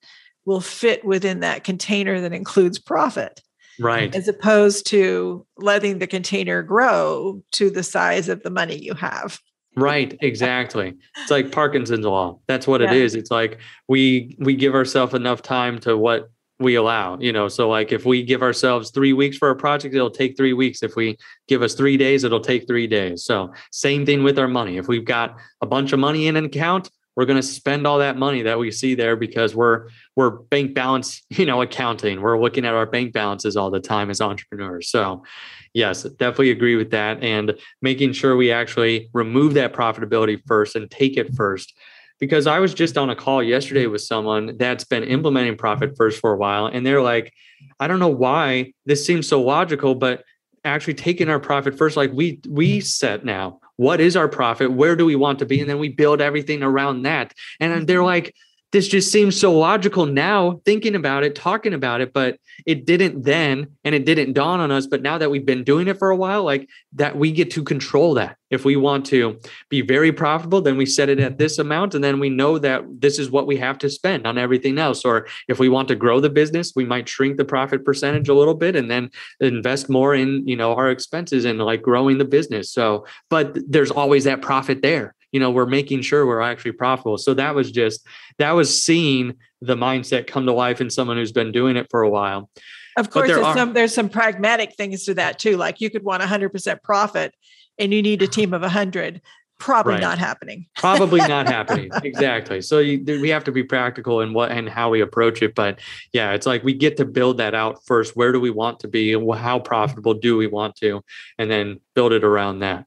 [0.44, 3.42] will fit within that container that includes profit.
[3.78, 4.14] Right.
[4.14, 9.38] As opposed to letting the container grow to the size of the money you have.
[9.76, 10.94] Right, exactly.
[11.18, 12.38] It's like Parkinson's law.
[12.46, 12.90] That's what yeah.
[12.90, 13.14] it is.
[13.14, 17.48] It's like we we give ourselves enough time to what we allow you know?
[17.48, 20.82] So like if we give ourselves three weeks for a project it'll take three weeks.
[20.82, 21.16] If we
[21.48, 23.24] give us three days it'll take three days.
[23.24, 24.76] So same thing with our money.
[24.76, 27.98] If we've got a bunch of money in an account we're going to spend all
[27.98, 32.20] that money that we see there because we're we're bank balance you know accounting.
[32.20, 34.90] We're looking at our bank balances all the time as entrepreneurs.
[34.90, 35.24] So
[35.74, 40.90] yes definitely agree with that and making sure we actually remove that profitability first and
[40.90, 41.74] take it first
[42.18, 46.20] because I was just on a call yesterday with someone that's been implementing Profit First
[46.20, 47.32] for a while, and they're like,
[47.80, 50.24] I don't know why this seems so logical, but
[50.64, 54.72] actually taking our profit first, like we we set now, what is our profit?
[54.72, 55.60] Where do we want to be?
[55.60, 57.32] And then we build everything around that.
[57.60, 58.06] And they're mm-hmm.
[58.06, 58.34] like,
[58.72, 63.22] this just seems so logical now thinking about it talking about it but it didn't
[63.22, 66.10] then and it didn't dawn on us but now that we've been doing it for
[66.10, 68.36] a while like that we get to control that.
[68.48, 72.02] If we want to be very profitable then we set it at this amount and
[72.02, 75.04] then we know that this is what we have to spend on everything else.
[75.04, 78.34] Or if we want to grow the business we might shrink the profit percentage a
[78.34, 82.24] little bit and then invest more in you know our expenses and like growing the
[82.24, 82.72] business.
[82.72, 87.18] So but there's always that profit there you know we're making sure we're actually profitable.
[87.18, 88.06] So that was just
[88.38, 92.00] that was seeing the mindset come to life in someone who's been doing it for
[92.00, 92.48] a while.
[92.96, 96.04] Of course there's are, some there's some pragmatic things to that too like you could
[96.04, 97.34] want 100% profit
[97.78, 99.20] and you need a team of 100
[99.58, 100.00] probably right.
[100.00, 100.66] not happening.
[100.76, 101.90] Probably not happening.
[102.02, 102.62] Exactly.
[102.62, 105.80] So you, we have to be practical in what and how we approach it but
[106.14, 108.16] yeah it's like we get to build that out first.
[108.16, 109.12] Where do we want to be?
[109.34, 111.02] How profitable do we want to?
[111.36, 112.86] And then build it around that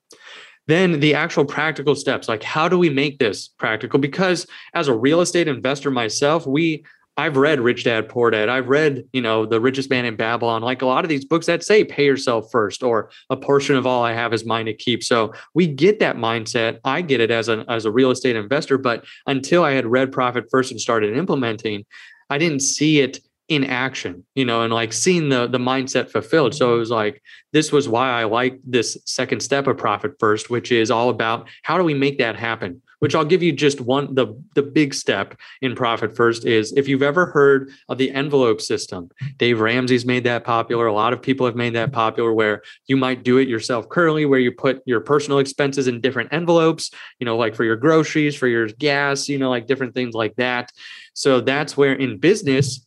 [0.69, 4.93] then the actual practical steps like how do we make this practical because as a
[4.93, 6.83] real estate investor myself we
[7.19, 8.47] I've read Rich Dad Poor Dad.
[8.47, 11.47] I've read, you know, The Richest Man in Babylon, like a lot of these books
[11.47, 14.73] that say pay yourself first or a portion of all I have is mine to
[14.73, 15.03] keep.
[15.03, 16.79] So we get that mindset.
[16.85, 20.13] I get it as a as a real estate investor, but until I had read
[20.13, 21.85] Profit First and started implementing,
[22.29, 26.53] I didn't see it in action, you know, and like seeing the the mindset fulfilled.
[26.53, 30.51] So it was like this was why I like this second step of profit first,
[30.51, 32.81] which is all about how do we make that happen?
[32.99, 36.87] Which I'll give you just one the the big step in profit first is if
[36.87, 39.09] you've ever heard of the envelope system.
[39.37, 40.85] Dave Ramsey's made that popular.
[40.85, 44.25] A lot of people have made that popular where you might do it yourself currently
[44.25, 48.35] where you put your personal expenses in different envelopes, you know, like for your groceries,
[48.35, 50.71] for your gas, you know, like different things like that.
[51.13, 52.85] So that's where in business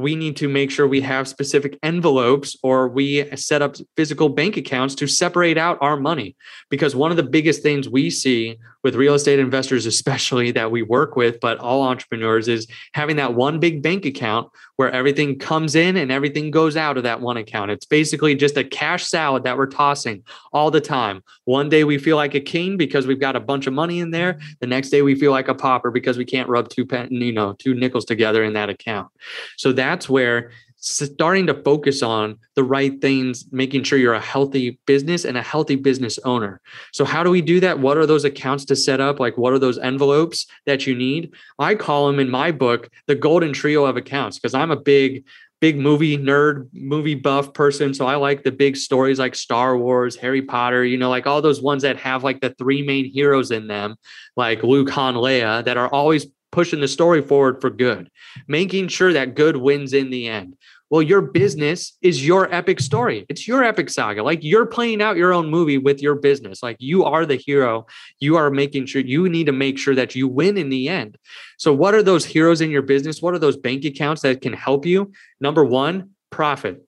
[0.00, 4.56] we need to make sure we have specific envelopes or we set up physical bank
[4.56, 6.36] accounts to separate out our money.
[6.68, 10.82] Because one of the biggest things we see with real estate investors, especially that we
[10.82, 15.74] work with, but all entrepreneurs, is having that one big bank account where everything comes
[15.74, 17.70] in and everything goes out of that one account.
[17.70, 21.22] It's basically just a cash salad that we're tossing all the time.
[21.44, 24.10] One day we feel like a king because we've got a bunch of money in
[24.10, 24.40] there.
[24.60, 27.32] The next day we feel like a pauper because we can't rub two pen, you
[27.32, 29.10] know, two nickels together in that account.
[29.58, 34.78] So that's where starting to focus on the right things, making sure you're a healthy
[34.86, 36.60] business and a healthy business owner.
[36.92, 37.78] So, how do we do that?
[37.78, 39.20] What are those accounts to set up?
[39.20, 41.34] Like, what are those envelopes that you need?
[41.58, 45.24] I call them in my book the golden trio of accounts because I'm a big,
[45.60, 47.92] big movie nerd, movie buff person.
[47.92, 51.42] So, I like the big stories like Star Wars, Harry Potter, you know, like all
[51.42, 53.96] those ones that have like the three main heroes in them,
[54.36, 58.10] like Luke, Han, Leia, that are always pushing the story forward for good,
[58.48, 60.56] making sure that good wins in the end.
[60.90, 63.24] Well, your business is your epic story.
[63.28, 64.24] It's your epic saga.
[64.24, 66.64] Like you're playing out your own movie with your business.
[66.64, 67.86] Like you are the hero.
[68.18, 71.16] You are making sure you need to make sure that you win in the end.
[71.58, 73.22] So, what are those heroes in your business?
[73.22, 75.12] What are those bank accounts that can help you?
[75.40, 76.84] Number one, profit.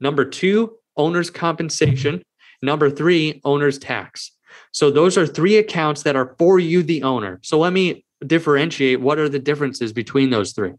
[0.00, 2.24] Number two, owner's compensation.
[2.60, 4.32] Number three, owner's tax.
[4.72, 7.38] So, those are three accounts that are for you, the owner.
[7.42, 10.72] So, let me differentiate what are the differences between those three.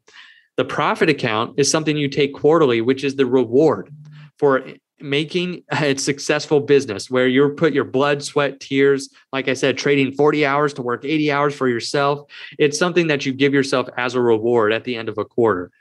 [0.58, 3.94] The profit account is something you take quarterly, which is the reward
[4.40, 4.64] for
[5.00, 10.14] making a successful business where you put your blood, sweat, tears, like I said, trading
[10.14, 12.30] 40 hours to work 80 hours for yourself.
[12.58, 15.72] It's something that you give yourself as a reward at the end of a quarter.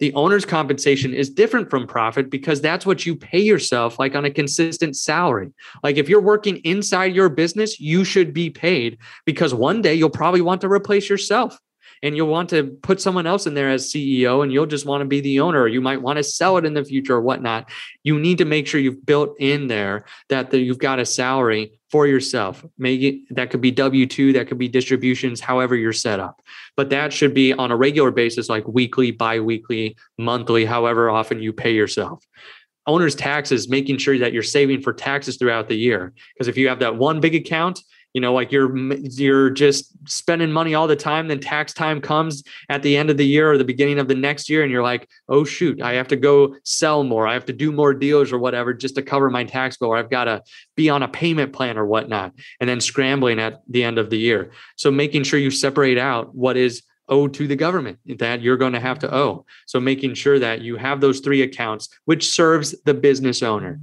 [0.00, 4.24] The owner's compensation is different from profit because that's what you pay yourself like on
[4.24, 5.52] a consistent salary.
[5.84, 10.10] Like if you're working inside your business, you should be paid because one day you'll
[10.10, 11.56] probably want to replace yourself
[12.02, 15.00] and you'll want to put someone else in there as CEO and you'll just want
[15.00, 17.70] to be the owner you might want to sell it in the future or whatnot.
[18.02, 21.78] You need to make sure you've built in there that the, you've got a salary
[21.90, 22.64] for yourself.
[22.76, 26.42] Maybe that could be W 2, that could be distributions, however you're set up.
[26.76, 31.40] But that should be on a regular basis, like weekly, bi weekly, monthly, however often
[31.40, 32.26] you pay yourself
[32.86, 36.68] owner's taxes making sure that you're saving for taxes throughout the year because if you
[36.68, 37.80] have that one big account
[38.14, 42.42] you know like you're you're just spending money all the time then tax time comes
[42.68, 44.82] at the end of the year or the beginning of the next year and you're
[44.82, 47.26] like oh shoot i have to go sell more.
[47.26, 49.96] I have to do more deals or whatever just to cover my tax bill or
[49.96, 50.42] i've got to
[50.76, 54.18] be on a payment plan or whatnot and then scrambling at the end of the
[54.18, 54.52] year.
[54.76, 58.72] So making sure you separate out what is owed to the government that you're going
[58.72, 59.44] to have to owe.
[59.66, 63.80] So making sure that you have those three accounts which serves the business owner.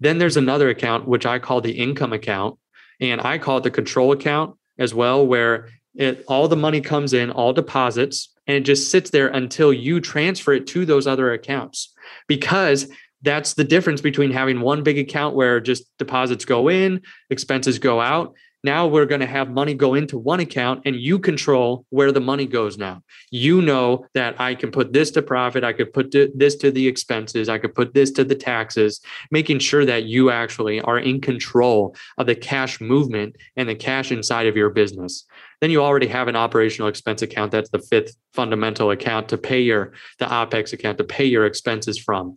[0.00, 2.58] Then there's another account which i call the income account
[3.00, 7.12] and I call it the control account as well, where it all the money comes
[7.12, 11.32] in, all deposits, and it just sits there until you transfer it to those other
[11.32, 11.92] accounts.
[12.26, 12.88] Because
[13.22, 18.00] that's the difference between having one big account where just deposits go in, expenses go
[18.00, 22.10] out, now we're going to have money go into one account and you control where
[22.10, 23.02] the money goes now.
[23.30, 26.88] You know that I can put this to profit, I could put this to the
[26.88, 29.00] expenses, I could put this to the taxes,
[29.30, 34.10] making sure that you actually are in control of the cash movement and the cash
[34.10, 35.26] inside of your business.
[35.60, 37.52] Then you already have an operational expense account.
[37.52, 41.98] That's the fifth fundamental account to pay your the OPEX account to pay your expenses
[41.98, 42.36] from.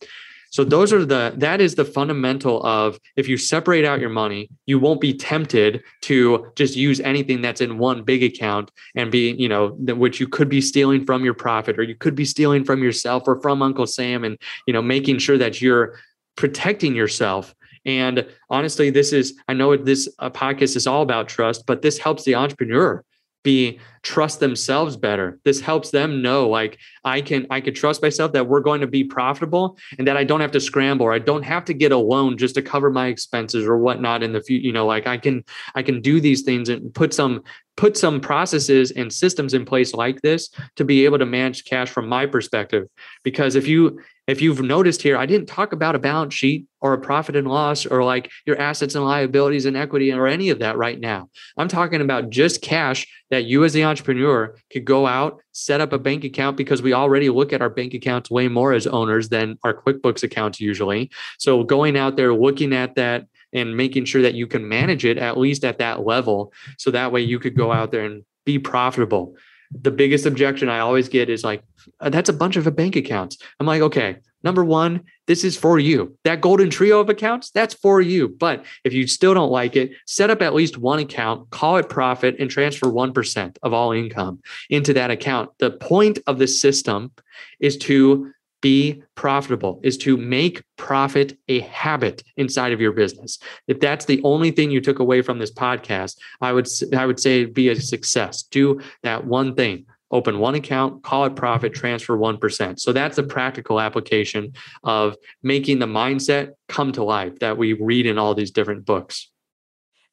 [0.50, 4.50] So those are the that is the fundamental of if you separate out your money,
[4.66, 9.32] you won't be tempted to just use anything that's in one big account and be,
[9.34, 12.64] you know, which you could be stealing from your profit or you could be stealing
[12.64, 15.96] from yourself or from Uncle Sam and, you know, making sure that you're
[16.36, 17.54] protecting yourself.
[17.86, 21.98] And honestly, this is, I know this uh, podcast is all about trust, but this
[21.98, 23.04] helps the entrepreneur
[23.44, 25.38] be trust themselves better.
[25.44, 28.88] This helps them know like i can i can trust myself that we're going to
[28.88, 31.06] be profitable and that i don't have to scramble.
[31.06, 34.24] Or i don't have to get a loan just to cover my expenses or whatnot
[34.24, 35.44] in the future you know like i can
[35.76, 37.44] i can do these things and put some
[37.78, 41.90] put some processes and systems in place like this to be able to manage cash
[41.90, 42.88] from my perspective.
[43.24, 46.94] Because if you if you've noticed here i didn't talk about a balance sheet or
[46.94, 50.60] a profit and loss or like your assets and liabilities and equity or any of
[50.60, 51.30] that right now.
[51.58, 55.94] I'm talking about just cash that you as the entrepreneur could go out set up
[55.94, 59.30] a bank account because we already look at our bank accounts way more as owners
[59.30, 64.22] than our quickbooks accounts usually so going out there looking at that and making sure
[64.22, 66.54] that you can manage it at least at that level.
[66.78, 69.36] So that way you could go out there and be profitable.
[69.72, 71.64] The biggest objection I always get is like,
[72.00, 73.38] uh, that's a bunch of bank accounts.
[73.60, 76.18] I'm like, okay, number one, this is for you.
[76.24, 78.30] That golden trio of accounts, that's for you.
[78.30, 81.90] But if you still don't like it, set up at least one account, call it
[81.90, 85.50] profit, and transfer 1% of all income into that account.
[85.60, 87.12] The point of the system
[87.60, 88.32] is to
[88.62, 94.20] be profitable is to make profit a habit inside of your business if that's the
[94.24, 97.76] only thing you took away from this podcast i would i would say be a
[97.76, 103.18] success do that one thing open one account call it profit transfer 1% so that's
[103.18, 108.34] a practical application of making the mindset come to life that we read in all
[108.36, 109.30] these different books.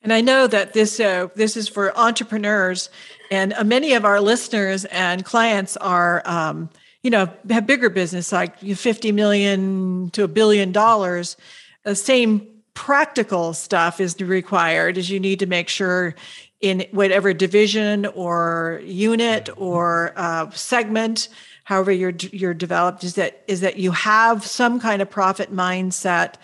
[0.03, 2.91] And I know that this uh, this is for entrepreneurs,
[3.31, 6.69] and uh, many of our listeners and clients are um,
[7.03, 11.39] you know have bigger business like 50 million to a billion dollars.
[11.85, 16.15] The same practical stuff is required is you need to make sure
[16.61, 21.29] in whatever division or unit or uh, segment
[21.65, 26.35] however you're you're developed is that is that you have some kind of profit mindset.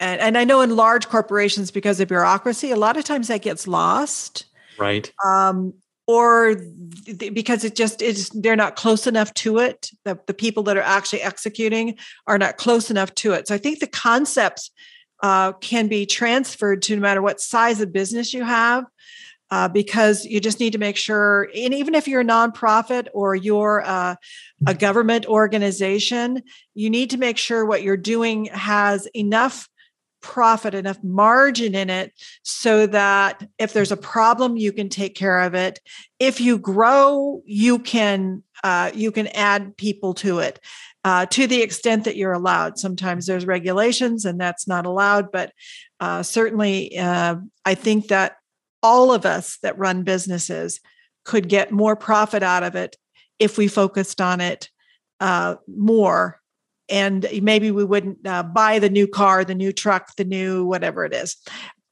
[0.00, 3.42] And, and i know in large corporations because of bureaucracy a lot of times that
[3.42, 4.46] gets lost.
[4.78, 5.12] Right.
[5.24, 5.74] Um,
[6.06, 6.56] or
[7.06, 9.90] th- because it just is they're not close enough to it.
[10.04, 13.46] The, the people that are actually executing are not close enough to it.
[13.46, 14.70] So i think the concepts
[15.22, 18.86] uh, can be transferred to no matter what size of business you have
[19.50, 23.34] uh, because you just need to make sure and even if you're a nonprofit or
[23.34, 24.14] you're uh,
[24.66, 26.42] a government organization
[26.74, 29.68] you need to make sure what you're doing has enough
[30.20, 35.40] profit, enough margin in it so that if there's a problem, you can take care
[35.40, 35.78] of it.
[36.18, 40.60] If you grow, you can uh, you can add people to it.
[41.02, 42.78] Uh, to the extent that you're allowed.
[42.78, 45.50] Sometimes there's regulations and that's not allowed, but
[45.98, 48.36] uh, certainly uh, I think that
[48.82, 50.80] all of us that run businesses
[51.24, 52.96] could get more profit out of it
[53.38, 54.70] if we focused on it
[55.20, 56.40] uh, more.
[56.88, 61.04] And maybe we wouldn't uh, buy the new car the new truck the new whatever
[61.04, 61.36] it is.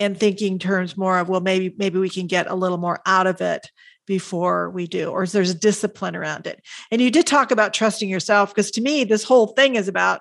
[0.00, 3.26] And thinking terms more of well maybe maybe we can get a little more out
[3.26, 3.70] of it
[4.06, 6.60] before we do or there's a discipline around it?
[6.90, 10.20] And you did talk about trusting yourself because to me this whole thing is about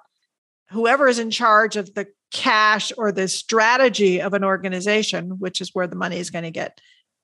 [0.70, 5.74] whoever is in charge of the cash or the strategy of an organization which is
[5.74, 6.80] where the money is going to get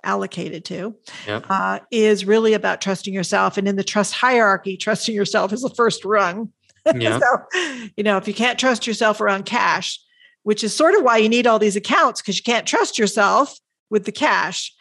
[0.05, 0.95] allocated to
[1.27, 1.45] yep.
[1.49, 5.69] uh, is really about trusting yourself and in the trust hierarchy trusting yourself is the
[5.69, 6.51] first rung
[6.95, 7.19] Yeah.
[7.19, 9.99] so, you know, if you can't trust yourself around cash,
[10.43, 13.57] which is sort of why you need all these accounts because you can't trust yourself
[13.89, 14.73] with the cash.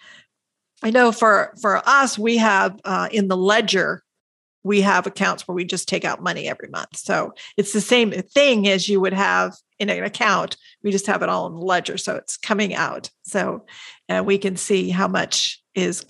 [0.82, 4.02] I know for for us, we have uh, in the ledger,
[4.64, 6.96] we have accounts where we just take out money every month.
[6.96, 10.56] So it's the same thing as you would have in an account.
[10.82, 13.10] We just have it all in the ledger, so it's coming out.
[13.24, 13.66] So
[14.08, 16.06] uh, we can see how much is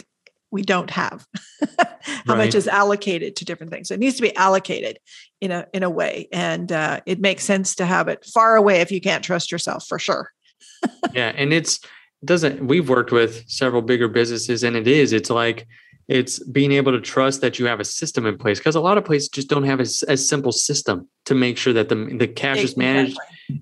[0.50, 1.26] we don't have,
[1.78, 2.44] how right.
[2.44, 3.88] much is allocated to different things.
[3.88, 4.98] So it needs to be allocated
[5.40, 8.80] in a in a way, and uh, it makes sense to have it far away
[8.80, 10.30] if you can't trust yourself for sure.
[11.14, 11.80] yeah, and it's
[12.24, 15.66] doesn't we've worked with several bigger businesses and it is it's like
[16.08, 18.98] it's being able to trust that you have a system in place because a lot
[18.98, 22.26] of places just don't have a, a, simple system to make sure that the, the
[22.26, 22.64] cash exactly.
[22.64, 23.18] is managed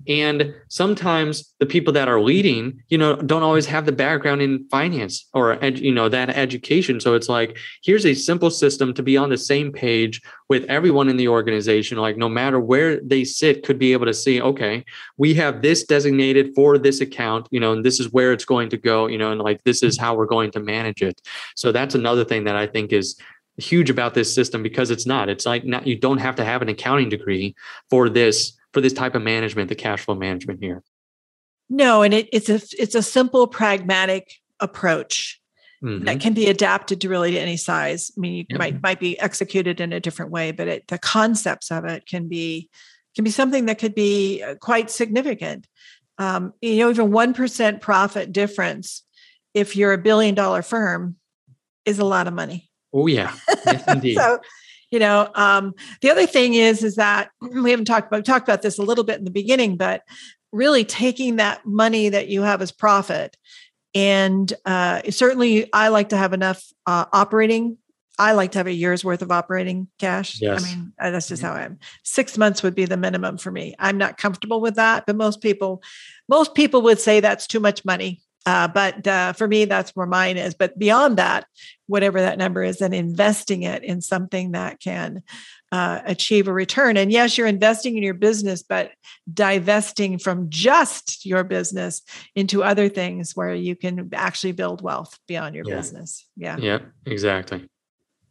[0.07, 4.67] and sometimes the people that are leading you know don't always have the background in
[4.69, 6.99] finance or you know that education.
[6.99, 11.09] So it's like here's a simple system to be on the same page with everyone
[11.09, 11.97] in the organization.
[11.97, 14.83] Like no matter where they sit could be able to see okay
[15.17, 18.69] we have this designated for this account you know and this is where it's going
[18.69, 21.21] to go you know and like this is how we're going to manage it.
[21.55, 23.17] So that's another thing that i think is
[23.57, 25.29] huge about this system because it's not.
[25.29, 27.55] It's like not you don't have to have an accounting degree
[27.89, 30.83] for this for this type of management, the cash flow management here?
[31.69, 35.41] No, and it, it's a it's a simple, pragmatic approach
[35.83, 36.05] mm-hmm.
[36.05, 38.11] that can be adapted to really any size.
[38.17, 41.71] I mean, you might might be executed in a different way, but it, the concepts
[41.71, 42.69] of it can be
[43.15, 45.67] can be something that could be uh, quite significant.
[46.17, 49.03] Um, you know, even one percent profit difference,
[49.53, 51.15] if you're a billion dollar firm,
[51.85, 52.69] is a lot of money.
[52.93, 53.33] Oh yeah,
[53.65, 54.17] yes, indeed.
[54.17, 54.39] so
[54.91, 58.47] you know um, the other thing is is that we haven't talked about we talked
[58.47, 60.03] about this a little bit in the beginning but
[60.51, 63.37] really taking that money that you have as profit
[63.95, 67.77] and uh, certainly i like to have enough uh, operating
[68.19, 70.63] i like to have a year's worth of operating cash yes.
[70.63, 71.53] i mean uh, that's just mm-hmm.
[71.53, 74.75] how i am six months would be the minimum for me i'm not comfortable with
[74.75, 75.81] that but most people
[76.27, 80.07] most people would say that's too much money uh, but uh, for me, that's where
[80.07, 80.53] mine is.
[80.53, 81.45] But beyond that,
[81.87, 85.21] whatever that number is, and investing it in something that can
[85.71, 86.97] uh, achieve a return.
[86.97, 88.91] And yes, you're investing in your business, but
[89.31, 92.01] divesting from just your business
[92.35, 95.75] into other things where you can actually build wealth beyond your yeah.
[95.75, 96.27] business.
[96.35, 96.57] Yeah.
[96.57, 97.67] Yeah, exactly.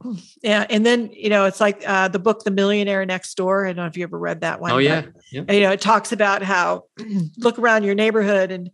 [0.42, 3.68] Yeah, and then you know it's like uh, the book "The Millionaire Next Door." I
[3.68, 4.72] don't know if you ever read that one.
[4.72, 5.52] Oh yeah, yeah.
[5.52, 6.84] You know, it talks about how
[7.36, 8.70] look around your neighborhood and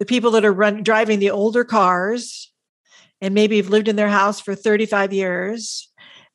[0.00, 2.52] the people that are run, driving the older cars
[3.20, 5.88] and maybe have lived in their house for 35 years,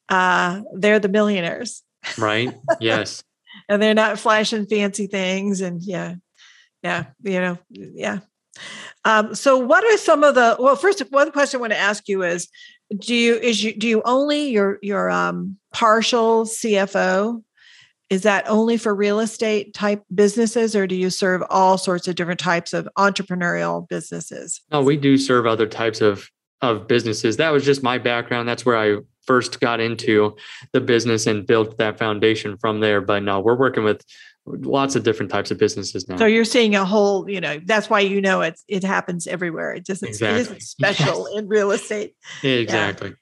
[0.08, 1.84] uh, they're the millionaires.
[2.18, 2.54] Right.
[2.80, 3.24] Yes.
[3.70, 5.62] and they're not flashing fancy things.
[5.62, 6.16] And yeah,
[6.84, 8.20] yeah, you know, yeah.
[9.04, 12.08] Um, so what are some of the well first one question I want to ask
[12.08, 12.48] you is
[12.98, 17.44] do you is you do you only your your um partial CFO
[18.10, 22.16] is that only for real estate type businesses or do you serve all sorts of
[22.16, 26.30] different types of entrepreneurial businesses no we do serve other types of
[26.62, 30.36] of businesses that was just my background that's where i first got into
[30.72, 34.04] the business and built that foundation from there but no we're working with
[34.48, 37.90] lots of different types of businesses now so you're seeing a whole you know that's
[37.90, 40.38] why you know it's it happens everywhere it doesn't exactly.
[40.38, 41.40] it isn't special yes.
[41.40, 43.16] in real estate exactly yeah.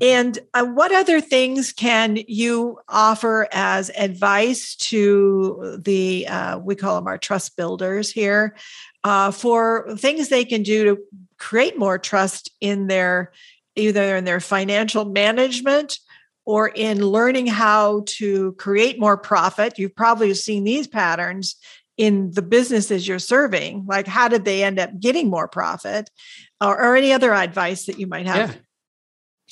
[0.00, 6.96] And uh, what other things can you offer as advice to the, uh, we call
[6.96, 8.56] them our trust builders here,
[9.04, 11.02] uh, for things they can do to
[11.38, 13.32] create more trust in their,
[13.76, 15.98] either in their financial management
[16.44, 19.78] or in learning how to create more profit?
[19.78, 21.56] You've probably seen these patterns
[21.96, 23.84] in the businesses you're serving.
[23.86, 26.08] Like, how did they end up getting more profit?
[26.60, 28.50] Or, or any other advice that you might have?
[28.50, 28.56] Yeah.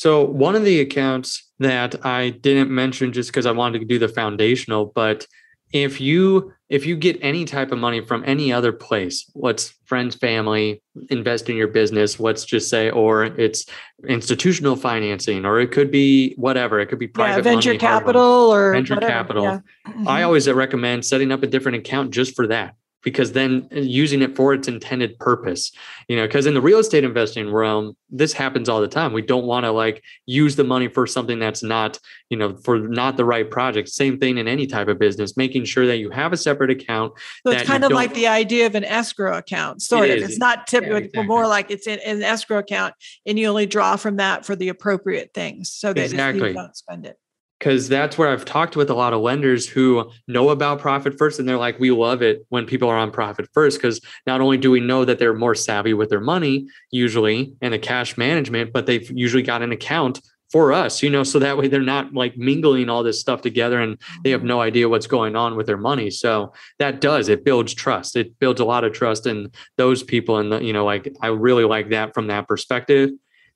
[0.01, 3.99] So one of the accounts that I didn't mention just because I wanted to do
[3.99, 5.27] the foundational, but
[5.75, 10.17] if you if you get any type of money from any other place what's friends
[10.17, 13.67] family invest in your business let's just say or it's
[14.09, 18.53] institutional financing or it could be whatever it could be private yeah, venture money, capital
[18.53, 19.13] or venture whatever.
[19.13, 19.59] capital yeah.
[19.87, 20.09] mm-hmm.
[20.09, 24.23] i always recommend setting up a different account just for that because then uh, using
[24.23, 25.73] it for its intended purpose
[26.09, 29.23] you know because in the real estate investing realm this happens all the time we
[29.23, 31.99] don't want to like use the money for something that's not
[32.29, 35.65] you know for not the right project same thing in any type of business making
[35.65, 37.13] sure that you have a separate account
[37.47, 40.31] so it's kind of like the idea of an escrow account sort it of is.
[40.31, 41.27] it's not typical yeah, exactly.
[41.27, 42.95] more like it's in, in, an escrow account
[43.27, 46.49] and you only draw from that for the appropriate things so that exactly.
[46.49, 47.17] you don't spend it
[47.61, 51.39] because that's where I've talked with a lot of lenders who know about profit first
[51.39, 54.57] and they're like, we love it when people are on profit first because not only
[54.57, 58.73] do we know that they're more savvy with their money usually and the cash management,
[58.73, 62.13] but they've usually got an account for us, you know, so that way they're not
[62.15, 64.63] like mingling all this stuff together and they have no mm-hmm.
[64.63, 66.11] idea what's going on with their money.
[66.11, 68.17] So that does, it builds trust.
[68.17, 70.39] It builds a lot of trust in those people.
[70.39, 73.11] And, you know, like I really like that from that perspective.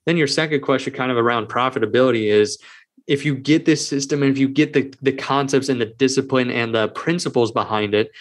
[0.05, 2.59] Then your second question, kind of around profitability, is
[3.07, 6.49] if you get this system and if you get the, the concepts and the discipline
[6.49, 8.11] and the principles behind it,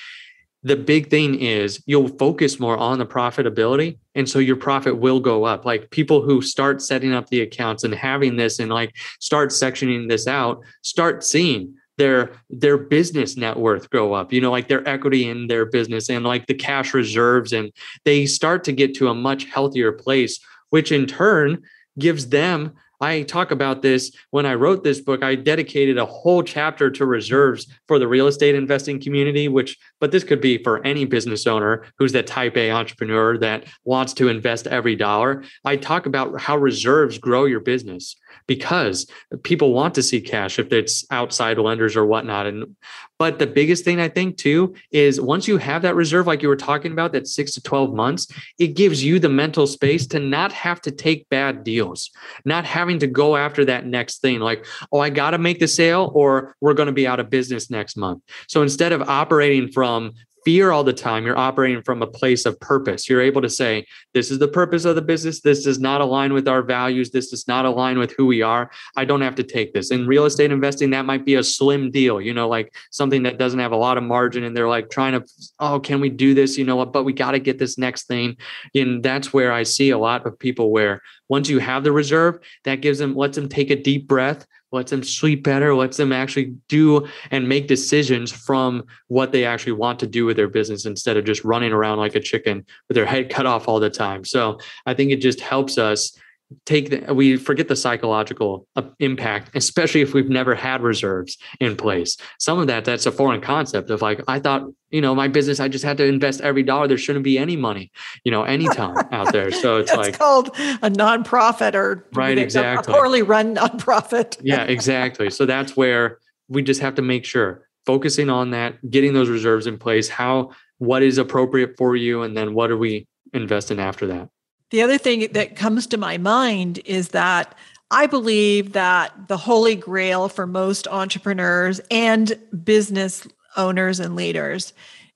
[0.63, 5.21] the big thing is you'll focus more on the profitability and so your profit will
[5.21, 5.65] go up.
[5.65, 10.09] Like people who start setting up the accounts and having this and like start sectioning
[10.09, 14.87] this out start seeing their their business net worth go up you know like their
[14.89, 17.71] equity in their business and like the cash reserves and
[18.05, 21.63] they start to get to a much healthier place which in turn
[21.99, 25.23] gives them I talk about this when I wrote this book.
[25.23, 30.13] I dedicated a whole chapter to reserves for the real estate investing community, which, but
[30.13, 34.29] this could be for any business owner who's that type A entrepreneur that wants to
[34.29, 35.45] invest every dollar.
[35.65, 38.17] I talk about how reserves grow your business
[38.47, 39.07] because
[39.43, 42.47] people want to see cash if it's outside lenders or whatnot.
[42.47, 42.77] And
[43.19, 46.49] but the biggest thing I think too is once you have that reserve, like you
[46.49, 48.27] were talking about, that six to 12 months,
[48.59, 52.11] it gives you the mental space to not have to take bad deals,
[52.45, 55.69] not having to go after that next thing like, oh, I got to make the
[55.69, 58.23] sale or we're going to be out of business next month.
[58.47, 60.13] So instead of operating from
[60.45, 63.09] fear all the time, you're operating from a place of purpose.
[63.09, 65.41] You're able to say, This is the purpose of the business.
[65.41, 67.11] This does not align with our values.
[67.11, 68.71] This does not align with who we are.
[68.97, 69.91] I don't have to take this.
[69.91, 73.39] In real estate investing, that might be a slim deal, you know, like something that
[73.39, 74.45] doesn't have a lot of margin.
[74.45, 75.27] And they're like trying to,
[75.61, 76.59] oh, can we do this?
[76.59, 76.93] You know what?
[76.93, 78.37] But we got to get this next thing.
[78.75, 82.39] And that's where I see a lot of people where once you have the reserve,
[82.65, 86.13] that gives them, lets them take a deep breath, lets them sleep better, lets them
[86.13, 90.85] actually do and make decisions from what they actually want to do with their business
[90.85, 93.89] instead of just running around like a chicken with their head cut off all the
[93.89, 94.25] time.
[94.25, 96.19] So I think it just helps us
[96.65, 101.77] take the, we forget the psychological uh, impact especially if we've never had reserves in
[101.77, 102.17] place.
[102.39, 105.61] Some of that that's a foreign concept of like i thought you know my business
[105.61, 106.89] i just had to invest every dollar.
[106.89, 107.91] There shouldn't be any money
[108.25, 109.51] you know anytime out there.
[109.51, 112.93] So it's like called a nonprofit or right exactly.
[112.93, 114.39] a poorly run nonprofit.
[114.45, 115.31] Yeah exactly.
[115.31, 119.67] So that's where we just have to make sure focusing on that getting those reserves
[119.67, 124.07] in place how what is appropriate for you and then what are we investing after
[124.07, 124.29] that
[124.71, 127.55] the other thing that comes to my mind is that
[127.91, 134.73] I believe that the holy grail for most entrepreneurs and business owners and leaders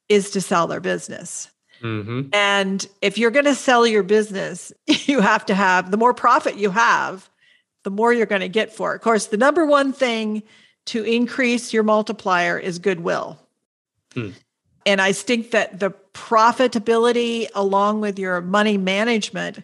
[0.09, 1.51] is to sell their business.
[1.83, 2.29] Mm-hmm.
[2.33, 6.57] And if you're going to sell your business, you have to have the more profit
[6.57, 7.29] you have,
[7.85, 8.97] the more you're going to get for it.
[8.97, 10.43] Of course, the number one thing
[10.87, 13.39] to increase your multiplier is goodwill.
[14.15, 14.31] Hmm.
[14.87, 19.63] And I think that the profitability along with your money management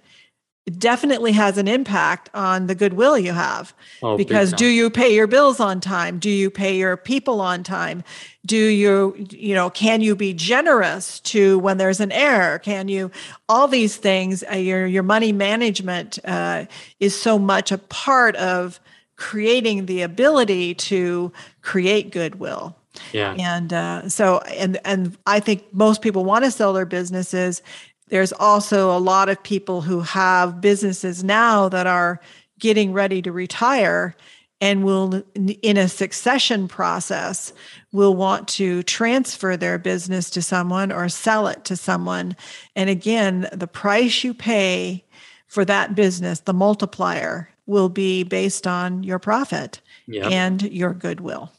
[0.79, 3.75] definitely has an impact on the goodwill you have.
[4.03, 6.19] Oh, because do you pay your bills on time?
[6.19, 8.03] Do you pay your people on time?
[8.47, 12.59] Do you, you know, can you be generous to when there's an error?
[12.61, 13.11] Can you,
[13.47, 16.65] all these things, uh, your, your money management uh,
[16.99, 18.81] is so much a part of
[19.17, 22.77] creating the ability to create goodwill.
[23.13, 23.35] Yeah.
[23.39, 27.63] And uh, so, and and I think most people want to sell their businesses.
[28.09, 32.21] There's also a lot of people who have businesses now that are
[32.59, 34.15] getting ready to retire
[34.61, 37.53] and will in a succession process
[37.93, 42.37] will want to transfer their business to someone or sell it to someone
[42.77, 45.05] and again the price you pay
[45.49, 50.31] for that business the multiplier will be based on your profit yep.
[50.31, 51.51] and your goodwill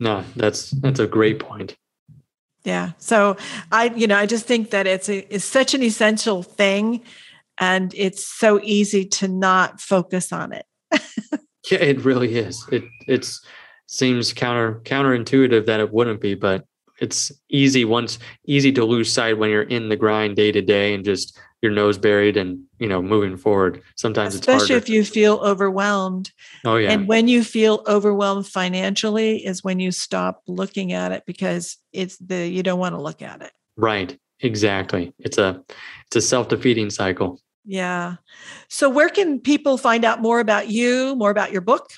[0.00, 1.76] no, that's that's a great point.
[2.64, 2.92] Yeah.
[2.98, 3.36] So
[3.72, 7.02] I, you know, I just think that it's a, it's such an essential thing
[7.58, 10.66] and it's so easy to not focus on it.
[11.70, 12.66] yeah, it really is.
[12.70, 13.44] It it's
[13.86, 16.64] seems counter counterintuitive that it wouldn't be, but
[17.00, 20.94] it's easy once easy to lose sight when you're in the grind day to day
[20.94, 25.34] and just your nose buried and you know moving forward sometimes especially if you feel
[25.36, 26.32] overwhelmed.
[26.64, 26.90] Oh yeah.
[26.90, 32.18] And when you feel overwhelmed financially is when you stop looking at it because it's
[32.18, 33.52] the you don't want to look at it.
[33.76, 35.14] Right exactly.
[35.20, 35.62] It's a
[36.06, 37.40] it's a self-defeating cycle.
[37.64, 38.16] Yeah.
[38.68, 41.92] So where can people find out more about you more about your book?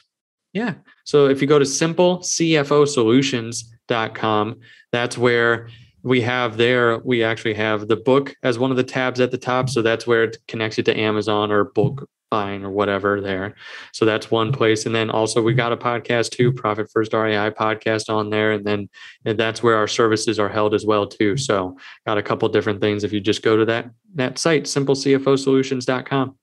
[0.52, 0.74] Yeah.
[1.04, 4.60] So if you go to simplecfosolutions.com
[4.92, 5.68] that's where
[6.04, 9.38] we have there, we actually have the book as one of the tabs at the
[9.38, 9.70] top.
[9.70, 13.54] So that's where it connects you to Amazon or bulk buying or whatever there.
[13.92, 14.84] So that's one place.
[14.84, 18.52] And then also we got a podcast too, Profit First REI podcast on there.
[18.52, 18.90] And then
[19.24, 21.38] and that's where our services are held as well too.
[21.38, 23.02] So got a couple different things.
[23.02, 26.36] If you just go to that that site, simplecfosolutions.com.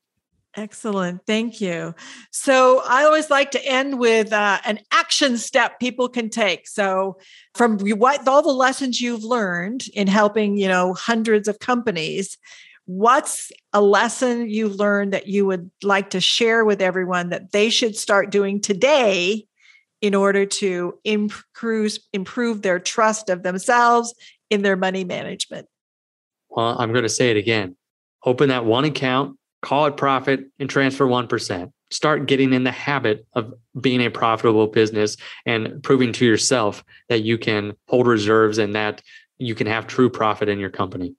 [0.54, 1.24] Excellent.
[1.26, 1.94] Thank you.
[2.30, 6.68] So I always like to end with uh, an action step people can take.
[6.68, 7.16] So
[7.54, 12.36] from what all the lessons you've learned in helping, you know, hundreds of companies,
[12.84, 17.70] what's a lesson you've learned that you would like to share with everyone that they
[17.70, 19.46] should start doing today
[20.02, 24.12] in order to improve improve their trust of themselves
[24.50, 25.66] in their money management?
[26.50, 27.76] Well, I'm going to say it again.
[28.24, 31.72] Open that one account call it profit and transfer 1%.
[31.90, 37.22] Start getting in the habit of being a profitable business and proving to yourself that
[37.22, 39.02] you can hold reserves and that
[39.38, 41.14] you can have true profit in your company.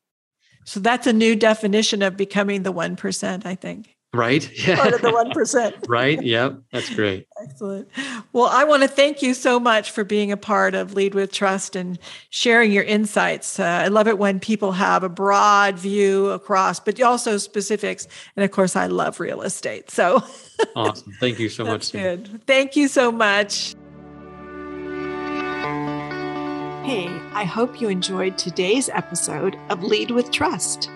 [0.66, 3.93] So that's a new definition of becoming the 1%, I think.
[4.14, 4.49] Right.
[4.64, 4.78] Yeah.
[4.78, 5.86] Part of the 1%.
[5.89, 6.22] right.
[6.22, 6.59] Yep.
[6.72, 7.28] That's great.
[7.41, 7.89] Excellent.
[8.32, 11.32] Well, I want to thank you so much for being a part of Lead with
[11.32, 11.99] Trust and
[12.30, 13.59] sharing your insights.
[13.59, 18.07] Uh, I love it when people have a broad view across, but also specifics.
[18.38, 19.89] And of course, I love real estate.
[19.89, 20.24] So
[20.76, 21.14] awesome.
[21.20, 21.91] Thank you so much.
[21.91, 22.41] Good.
[22.45, 23.74] Thank you so much.
[26.86, 30.89] Hey, I hope you enjoyed today's episode of Lead with Trust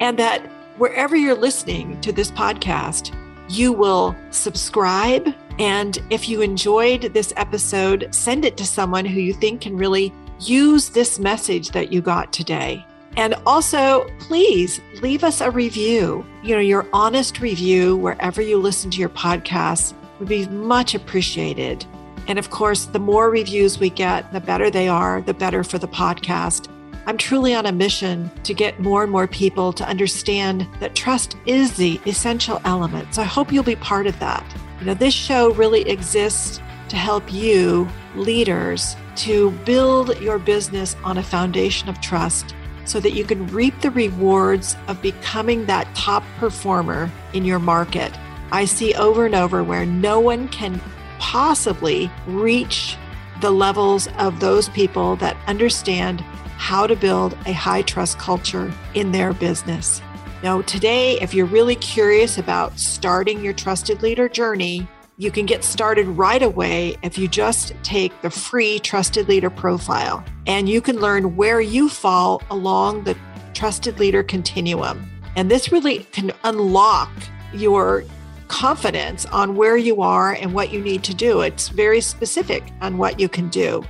[0.00, 0.42] and that
[0.78, 3.14] wherever you're listening to this podcast,
[3.48, 5.34] you will subscribe.
[5.58, 10.12] And if you enjoyed this episode, send it to someone who you think can really
[10.40, 12.84] use this message that you got today.
[13.16, 16.26] And also, please leave us a review.
[16.42, 21.86] You know, your honest review wherever you listen to your podcast would be much appreciated.
[22.28, 25.78] And of course, the more reviews we get, the better they are, the better for
[25.78, 26.68] the podcast.
[27.08, 31.36] I'm truly on a mission to get more and more people to understand that trust
[31.46, 33.14] is the essential element.
[33.14, 34.44] So I hope you'll be part of that.
[34.80, 41.18] You know, this show really exists to help you, leaders, to build your business on
[41.18, 46.24] a foundation of trust so that you can reap the rewards of becoming that top
[46.38, 48.12] performer in your market.
[48.50, 50.80] I see over and over where no one can
[51.20, 52.96] possibly reach
[53.40, 56.24] the levels of those people that understand
[56.56, 60.00] how to build a high trust culture in their business.
[60.42, 64.86] Now, today, if you're really curious about starting your trusted leader journey,
[65.18, 70.22] you can get started right away if you just take the free trusted leader profile
[70.46, 73.16] and you can learn where you fall along the
[73.54, 75.10] trusted leader continuum.
[75.34, 77.10] And this really can unlock
[77.54, 78.04] your
[78.48, 81.40] confidence on where you are and what you need to do.
[81.40, 83.84] It's very specific on what you can do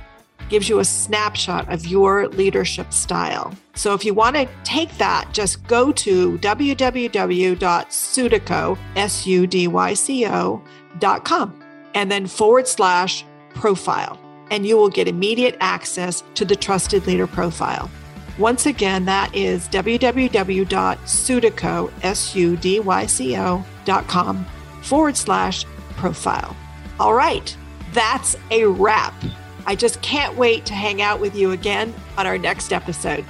[0.49, 3.53] gives you a snapshot of your leadership style.
[3.75, 10.63] So if you want to take that, just go to www.sudyco, S-U-D-Y-C-O.com,
[11.93, 14.19] and then forward slash profile,
[14.51, 17.89] and you will get immediate access to the Trusted Leader Profile.
[18.37, 24.45] Once again, that is www.sudyco, S-U-D-Y-C-O.com
[24.81, 26.55] forward slash profile.
[26.99, 27.55] All right,
[27.93, 29.13] that's a wrap.
[29.67, 33.25] I just can't wait to hang out with you again on our next episode.